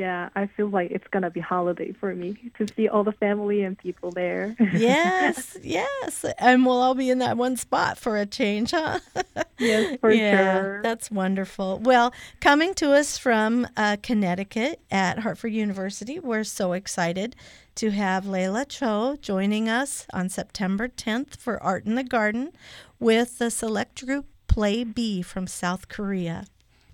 Yeah, 0.00 0.30
I 0.34 0.46
feel 0.46 0.68
like 0.68 0.92
it's 0.92 1.06
gonna 1.08 1.28
be 1.28 1.40
holiday 1.40 1.92
for 1.92 2.14
me 2.14 2.34
to 2.56 2.66
see 2.74 2.88
all 2.88 3.04
the 3.04 3.12
family 3.12 3.64
and 3.64 3.76
people 3.76 4.10
there. 4.10 4.56
yes, 4.72 5.58
yes, 5.62 6.24
and 6.38 6.64
we'll 6.64 6.80
all 6.80 6.94
be 6.94 7.10
in 7.10 7.18
that 7.18 7.36
one 7.36 7.58
spot 7.58 7.98
for 7.98 8.16
a 8.16 8.24
change, 8.24 8.70
huh? 8.70 9.00
yes, 9.58 9.98
for 10.00 10.10
yeah, 10.10 10.58
sure. 10.58 10.82
That's 10.82 11.10
wonderful. 11.10 11.80
Well, 11.80 12.14
coming 12.40 12.72
to 12.76 12.92
us 12.92 13.18
from 13.18 13.68
uh, 13.76 13.98
Connecticut 14.02 14.80
at 14.90 15.18
Hartford 15.18 15.52
University, 15.52 16.18
we're 16.18 16.44
so 16.44 16.72
excited 16.72 17.36
to 17.74 17.90
have 17.90 18.24
Lyla 18.24 18.64
Cho 18.64 19.18
joining 19.20 19.68
us 19.68 20.06
on 20.14 20.30
September 20.30 20.88
10th 20.88 21.36
for 21.36 21.62
Art 21.62 21.84
in 21.84 21.96
the 21.96 22.04
Garden 22.04 22.52
with 22.98 23.36
the 23.36 23.50
select 23.50 24.06
group 24.06 24.24
Play 24.48 24.82
B 24.82 25.20
from 25.20 25.46
South 25.46 25.88
Korea. 25.88 26.46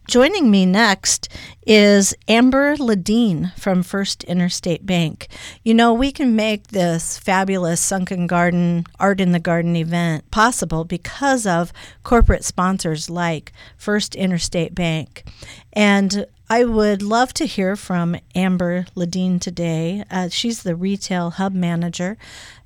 Joining 0.08 0.52
me 0.52 0.66
next 0.66 1.28
is 1.66 2.14
Amber 2.28 2.76
Ladine 2.76 3.52
from 3.58 3.82
First 3.82 4.22
Interstate 4.22 4.86
Bank. 4.86 5.26
You 5.64 5.74
know, 5.74 5.92
we 5.92 6.12
can 6.12 6.36
make 6.36 6.68
this 6.68 7.18
fabulous 7.18 7.80
Sunken 7.80 8.28
Garden 8.28 8.84
Art 9.00 9.20
in 9.20 9.32
the 9.32 9.40
Garden 9.40 9.74
event 9.74 10.30
possible 10.30 10.84
because 10.84 11.44
of 11.44 11.72
corporate 12.04 12.44
sponsors 12.44 13.10
like 13.10 13.52
First 13.76 14.14
Interstate 14.14 14.76
Bank. 14.76 15.24
And 15.72 16.26
I 16.48 16.62
would 16.64 17.02
love 17.02 17.34
to 17.34 17.44
hear 17.44 17.74
from 17.74 18.16
Amber 18.36 18.86
Ladine 18.94 19.40
today. 19.40 20.04
Uh, 20.08 20.28
she's 20.28 20.62
the 20.62 20.76
retail 20.76 21.30
hub 21.30 21.52
manager 21.52 22.16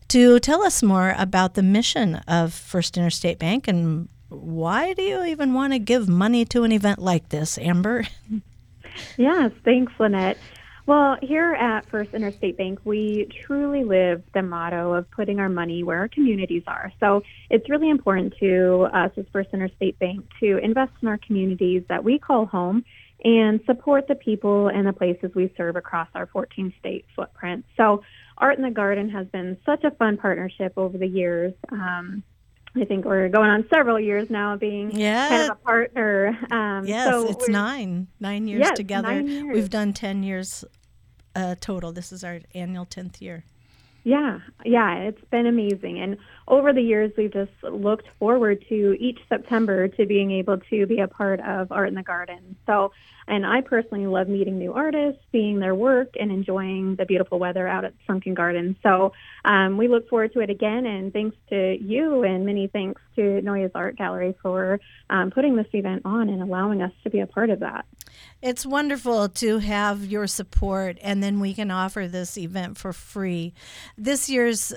to 0.09 0.41
tell 0.41 0.63
us 0.63 0.83
more 0.83 1.15
about 1.17 1.55
the 1.55 1.63
mission 1.63 2.17
of 2.29 2.53
First 2.53 2.99
Interstate 2.99 3.39
Bank 3.39 3.67
and 3.67 4.11
why 4.31 4.95
do 4.95 5.03
you 5.03 5.25
even 5.25 5.53
want 5.53 5.73
to 5.73 5.79
give 5.79 6.09
money 6.09 6.45
to 6.47 6.65
an 6.65 6.73
event 6.73 6.99
like 6.99 7.29
this, 7.29 7.59
Amber? 7.59 8.05
Yes, 9.17 9.53
thanks, 9.65 9.93
Lynette. 9.99 10.37
Well, 10.87 11.17
here 11.23 11.53
at 11.53 11.89
First 11.89 12.15
Interstate 12.15 12.57
Bank, 12.57 12.81
we 12.85 13.29
truly 13.45 13.85
live 13.85 14.23
the 14.35 14.43
motto 14.43 14.95
of 14.95 15.11
putting 15.11 15.39
our 15.39 15.49
money 15.49 15.85
where 15.85 15.99
our 15.99 16.09
communities 16.09 16.65
are. 16.67 16.93
So 16.99 17.23
it's 17.49 17.69
really 17.71 17.91
important 17.91 18.35
to 18.41 18.89
us 18.93 19.13
as 19.17 19.25
First 19.33 19.51
Interstate 19.53 19.99
Bank 19.99 20.27
to 20.41 20.59
invest 20.59 20.93
in 21.03 21.09
our 21.09 21.19
communities 21.19 21.85
that 21.89 22.03
we 22.03 22.19
call 22.19 22.47
home 22.47 22.85
and 23.23 23.61
support 23.67 24.09
the 24.09 24.15
people 24.15 24.69
and 24.69 24.87
the 24.87 24.93
places 24.93 25.31
we 25.35 25.53
serve 25.57 25.77
across 25.77 26.09
our 26.15 26.27
14 26.27 26.73
state 26.81 27.05
footprint. 27.15 27.65
So 27.77 28.03
Art 28.39 28.57
in 28.57 28.65
the 28.65 28.71
Garden 28.71 29.11
has 29.11 29.27
been 29.29 29.59
such 29.67 29.85
a 29.85 29.91
fun 29.93 30.17
partnership 30.17 30.73
over 30.77 30.97
the 30.97 31.07
years. 31.07 31.53
Um, 31.71 32.23
I 32.77 32.85
think 32.85 33.05
we're 33.05 33.29
going 33.29 33.51
on 33.51 33.67
several 33.73 33.99
years 33.99 34.31
now 34.31 34.57
being 34.57 34.93
yeah. 34.93 35.29
kind 35.29 35.51
of 35.51 35.57
a 35.57 35.61
partner. 35.61 36.39
Um, 36.51 36.87
yes, 36.87 37.09
so 37.09 37.29
it's 37.29 37.49
nine, 37.49 38.07
nine 38.21 38.47
years 38.47 38.61
yes, 38.61 38.77
together. 38.77 39.09
Nine 39.09 39.27
years. 39.27 39.55
We've 39.55 39.71
done 39.71 39.93
10 39.93 40.23
years 40.23 40.65
uh, 41.35 41.57
total. 41.61 41.93
This 41.93 42.13
is 42.13 42.23
our 42.23 42.41
annual 42.55 42.87
10th 42.87 43.21
year. 43.21 43.45
Yeah, 44.03 44.39
yeah, 44.65 44.95
it's 45.01 45.25
been 45.31 45.47
amazing. 45.47 46.01
And 46.01 46.17
over 46.49 46.73
the 46.73 46.81
years, 46.81 47.13
we've 47.19 47.33
just 47.33 47.53
looked 47.63 48.09
forward 48.19 48.65
to 48.69 48.97
each 48.99 49.19
September 49.29 49.89
to 49.89 50.07
being 50.07 50.31
able 50.33 50.59
to 50.71 50.87
be 50.87 51.01
a 51.01 51.09
part 51.09 51.41
of 51.41 51.71
Art 51.71 51.89
in 51.89 51.95
the 51.95 52.03
Garden. 52.03 52.57
So 52.67 52.93
and 53.31 53.47
I 53.47 53.61
personally 53.61 54.07
love 54.07 54.29
meeting 54.29 54.59
new 54.59 54.73
artists, 54.73 55.23
seeing 55.31 55.61
their 55.61 55.75
work, 55.75 56.15
and 56.19 56.33
enjoying 56.33 56.97
the 56.97 57.07
beautiful 57.07 57.39
weather 57.39 57.67
out 57.67 57.85
at 57.85 57.95
Sunken 58.05 58.35
Garden. 58.35 58.77
So 58.83 59.13
um, 59.45 59.77
we 59.77 59.87
look 59.87 60.09
forward 60.09 60.33
to 60.33 60.41
it 60.41 60.51
again. 60.51 60.85
And 60.85 61.13
thanks 61.13 61.37
to 61.51 61.77
you, 61.81 62.25
and 62.25 62.45
many 62.45 62.67
thanks 62.67 63.01
to 63.15 63.41
Noyes 63.41 63.71
Art 63.73 63.97
Gallery 63.97 64.35
for 64.43 64.81
um, 65.09 65.31
putting 65.31 65.55
this 65.55 65.69
event 65.73 66.03
on 66.05 66.29
and 66.29 66.43
allowing 66.43 66.83
us 66.83 66.93
to 67.05 67.11
be 67.11 67.21
a 67.21 67.27
part 67.29 67.51
of 67.51 67.61
that. 67.61 67.87
It's 68.43 68.65
wonderful 68.65 69.29
to 69.29 69.59
have 69.59 70.05
your 70.05 70.27
support, 70.27 70.99
and 71.03 71.23
then 71.23 71.41
we 71.41 71.55
can 71.55 71.71
offer 71.71 72.09
this 72.09 72.39
event 72.39 72.79
for 72.79 72.93
free. 72.93 73.55
This 73.97 74.29
year's 74.29 74.73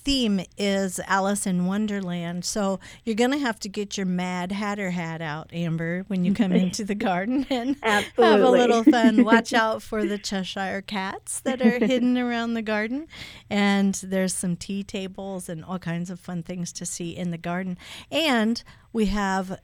theme 0.00 0.40
is 0.56 1.00
Alice 1.06 1.46
in 1.46 1.66
Wonderland. 1.66 2.44
So 2.44 2.80
you're 3.04 3.16
going 3.16 3.32
to 3.32 3.38
have 3.38 3.58
to 3.60 3.68
get 3.68 3.96
your 3.96 4.06
Mad 4.06 4.52
Hatter 4.52 4.90
hat 4.90 5.20
out, 5.20 5.50
Amber, 5.52 6.04
when 6.08 6.24
you 6.24 6.34
come 6.34 6.52
into 6.52 6.84
the 6.84 6.94
garden 6.94 7.46
and 7.50 7.76
Absolutely. 7.82 8.24
have 8.24 8.40
a 8.40 8.50
little 8.50 8.84
fun. 8.84 9.24
Watch 9.30 9.52
out 9.52 9.82
for 9.82 10.04
the 10.04 10.18
Cheshire 10.18 10.82
cats 10.82 11.40
that 11.40 11.60
are 11.60 11.78
hidden 11.84 12.16
around 12.16 12.54
the 12.54 12.62
garden. 12.62 13.06
And 13.48 13.94
there's 13.94 14.34
some 14.34 14.56
tea 14.56 14.82
tables 14.82 15.48
and 15.48 15.64
all 15.64 15.78
kinds 15.78 16.10
of 16.10 16.18
fun 16.18 16.42
things 16.42 16.72
to 16.74 16.86
see 16.86 17.16
in 17.16 17.30
the 17.30 17.38
garden. 17.38 17.76
And 18.10 18.62
we 18.92 19.06
have 19.06 19.58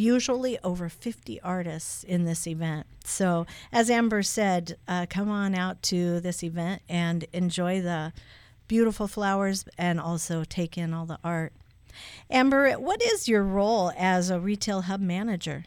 usually 0.00 0.58
over 0.64 0.88
50 0.88 1.40
artists 1.42 2.02
in 2.02 2.24
this 2.24 2.46
event. 2.46 2.86
So, 3.04 3.46
as 3.72 3.90
Amber 3.90 4.22
said, 4.22 4.76
uh, 4.88 5.06
come 5.08 5.30
on 5.30 5.54
out 5.54 5.82
to 5.84 6.20
this 6.20 6.42
event 6.42 6.82
and 6.88 7.26
enjoy 7.32 7.82
the 7.82 8.12
beautiful 8.66 9.06
flowers 9.06 9.64
and 9.76 10.00
also 10.00 10.44
take 10.44 10.78
in 10.78 10.94
all 10.94 11.06
the 11.06 11.18
art. 11.22 11.52
Amber, 12.30 12.72
what 12.74 13.02
is 13.02 13.28
your 13.28 13.42
role 13.42 13.92
as 13.96 14.30
a 14.30 14.40
retail 14.40 14.82
hub 14.82 15.00
manager? 15.00 15.64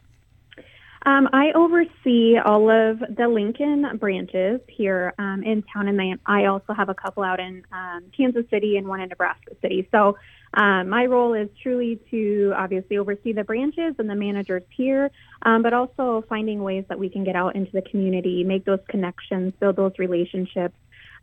Um, 1.06 1.28
I 1.34 1.52
oversee 1.54 2.38
all 2.38 2.70
of 2.70 3.00
the 3.00 3.28
Lincoln 3.28 3.98
branches 3.98 4.62
here 4.68 5.14
um, 5.20 5.44
in 5.44 5.62
town, 5.64 5.90
and 5.90 6.20
I 6.26 6.46
also 6.46 6.72
have 6.74 6.88
a 6.88 6.94
couple 6.94 7.24
out 7.24 7.40
in 7.42 7.64
um, 7.74 8.06
Kansas 8.16 8.46
City 8.50 8.78
and 8.78 8.88
one 8.88 9.02
in 9.02 9.10
Nebraska 9.10 9.52
City. 9.62 9.88
So 9.92 10.18
um, 10.54 10.88
my 10.88 11.06
role 11.06 11.34
is 11.34 11.50
truly 11.62 12.00
to 12.10 12.54
obviously 12.56 12.98
oversee 12.98 13.34
the 13.34 13.44
branches 13.44 13.96
and 14.00 14.10
the 14.10 14.16
managers 14.16 14.64
here, 14.70 15.12
um, 15.42 15.62
but 15.62 15.74
also 15.74 16.24
finding 16.30 16.64
ways 16.64 16.86
that 16.88 16.98
we 16.98 17.10
can 17.10 17.26
get 17.26 17.36
out 17.36 17.56
into 17.56 17.72
the 17.74 17.82
community, 17.82 18.46
make 18.46 18.64
those 18.64 18.80
connections, 18.88 19.52
build 19.60 19.76
those 19.76 19.94
relationships, 19.98 20.76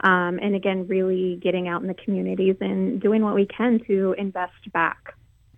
Um, 0.03 0.39
and 0.41 0.55
again, 0.55 0.87
really 0.89 1.37
getting 1.43 1.69
out 1.69 1.83
in 1.83 1.89
the 1.89 1.95
communities 1.95 2.57
and 2.61 3.01
doing 3.01 3.23
what 3.23 3.35
we 3.35 3.47
can 3.47 3.81
to 3.87 4.15
invest 4.17 4.73
back. 4.73 5.15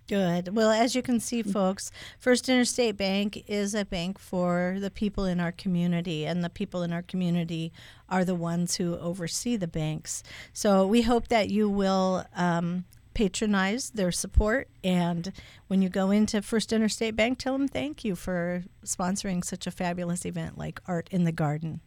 Good. 0.07 0.53
Well, 0.53 0.69
as 0.69 0.95
you 0.95 1.01
can 1.01 1.21
see, 1.21 1.41
folks, 1.43 1.89
First 2.19 2.49
Interstate 2.49 2.97
Bank 2.97 3.43
is 3.47 3.73
a 3.73 3.85
bank 3.85 4.19
for 4.19 4.75
the 4.79 4.91
people 4.91 5.23
in 5.23 5.39
our 5.39 5.53
community, 5.53 6.25
and 6.25 6.43
the 6.43 6.49
people 6.49 6.83
in 6.83 6.91
our 6.91 7.01
community 7.01 7.71
are 8.09 8.25
the 8.25 8.35
ones 8.35 8.75
who 8.75 8.97
oversee 8.97 9.55
the 9.55 9.67
banks. 9.67 10.21
So 10.51 10.85
we 10.85 11.03
hope 11.03 11.29
that 11.29 11.49
you 11.49 11.69
will 11.69 12.25
um, 12.35 12.83
patronize 13.13 13.91
their 13.91 14.11
support. 14.11 14.67
And 14.83 15.31
when 15.67 15.81
you 15.81 15.87
go 15.87 16.11
into 16.11 16.41
First 16.41 16.73
Interstate 16.73 17.15
Bank, 17.15 17.39
tell 17.39 17.53
them 17.53 17.69
thank 17.69 18.03
you 18.03 18.15
for 18.15 18.63
sponsoring 18.85 19.43
such 19.43 19.67
a 19.67 19.71
fabulous 19.71 20.25
event 20.25 20.57
like 20.57 20.81
Art 20.85 21.07
in 21.11 21.23
the 21.23 21.31
Garden. 21.31 21.79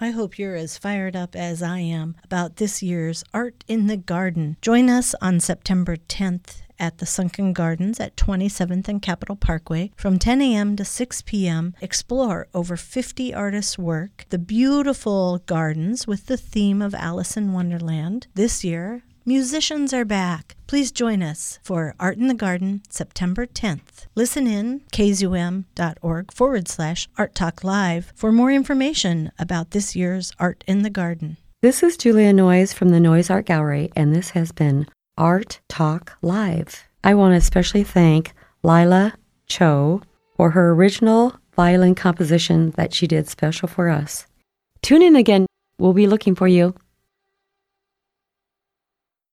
I 0.00 0.10
hope 0.10 0.38
you're 0.38 0.56
as 0.56 0.78
fired 0.78 1.14
up 1.14 1.36
as 1.36 1.62
I 1.62 1.78
am 1.78 2.16
about 2.24 2.56
this 2.56 2.82
year's 2.82 3.22
Art 3.32 3.62
in 3.68 3.86
the 3.86 3.96
Garden. 3.96 4.56
Join 4.62 4.88
us 4.88 5.14
on 5.20 5.38
September 5.38 5.96
10th 5.96 6.62
at 6.82 6.98
the 6.98 7.06
Sunken 7.06 7.52
Gardens 7.52 8.00
at 8.00 8.16
27th 8.16 8.88
and 8.88 9.00
Capitol 9.00 9.36
Parkway 9.36 9.92
from 9.96 10.18
10 10.18 10.42
a.m. 10.42 10.74
to 10.76 10.84
6 10.84 11.22
p.m. 11.22 11.74
Explore 11.80 12.48
over 12.52 12.76
50 12.76 13.32
artists' 13.32 13.78
work, 13.78 14.26
the 14.30 14.38
beautiful 14.38 15.38
gardens 15.46 16.08
with 16.08 16.26
the 16.26 16.36
theme 16.36 16.82
of 16.82 16.92
Alice 16.92 17.36
in 17.36 17.52
Wonderland. 17.52 18.26
This 18.34 18.64
year, 18.64 19.04
Musicians 19.24 19.94
are 19.94 20.04
back. 20.04 20.56
Please 20.66 20.90
join 20.90 21.22
us 21.22 21.60
for 21.62 21.94
Art 22.00 22.18
in 22.18 22.26
the 22.26 22.34
Garden, 22.34 22.82
September 22.88 23.46
10th. 23.46 24.06
Listen 24.16 24.48
in, 24.48 24.80
kzum.org 24.92 26.32
forward 26.32 26.66
slash 26.66 27.08
Art 27.16 27.32
Talk 27.32 27.62
Live 27.62 28.12
for 28.16 28.32
more 28.32 28.50
information 28.50 29.30
about 29.38 29.70
this 29.70 29.94
year's 29.94 30.32
Art 30.40 30.64
in 30.66 30.82
the 30.82 30.90
Garden. 30.90 31.36
This 31.62 31.84
is 31.84 31.96
Julia 31.96 32.32
Noyes 32.32 32.72
from 32.72 32.88
the 32.88 32.98
Noyes 32.98 33.30
Art 33.30 33.46
Gallery, 33.46 33.92
and 33.94 34.12
this 34.12 34.30
has 34.30 34.50
been 34.50 34.88
Art 35.18 35.60
Talk 35.68 36.16
Live. 36.22 36.84
I 37.04 37.14
want 37.14 37.32
to 37.32 37.36
especially 37.36 37.84
thank 37.84 38.32
Lyla 38.62 39.12
Cho 39.46 40.00
for 40.36 40.50
her 40.50 40.70
original 40.70 41.34
violin 41.54 41.94
composition 41.94 42.70
that 42.72 42.94
she 42.94 43.06
did 43.06 43.28
special 43.28 43.68
for 43.68 43.90
us. 43.90 44.26
Tune 44.80 45.02
in 45.02 45.14
again. 45.14 45.46
We'll 45.78 45.92
be 45.92 46.06
looking 46.06 46.34
for 46.34 46.48
you. 46.48 46.74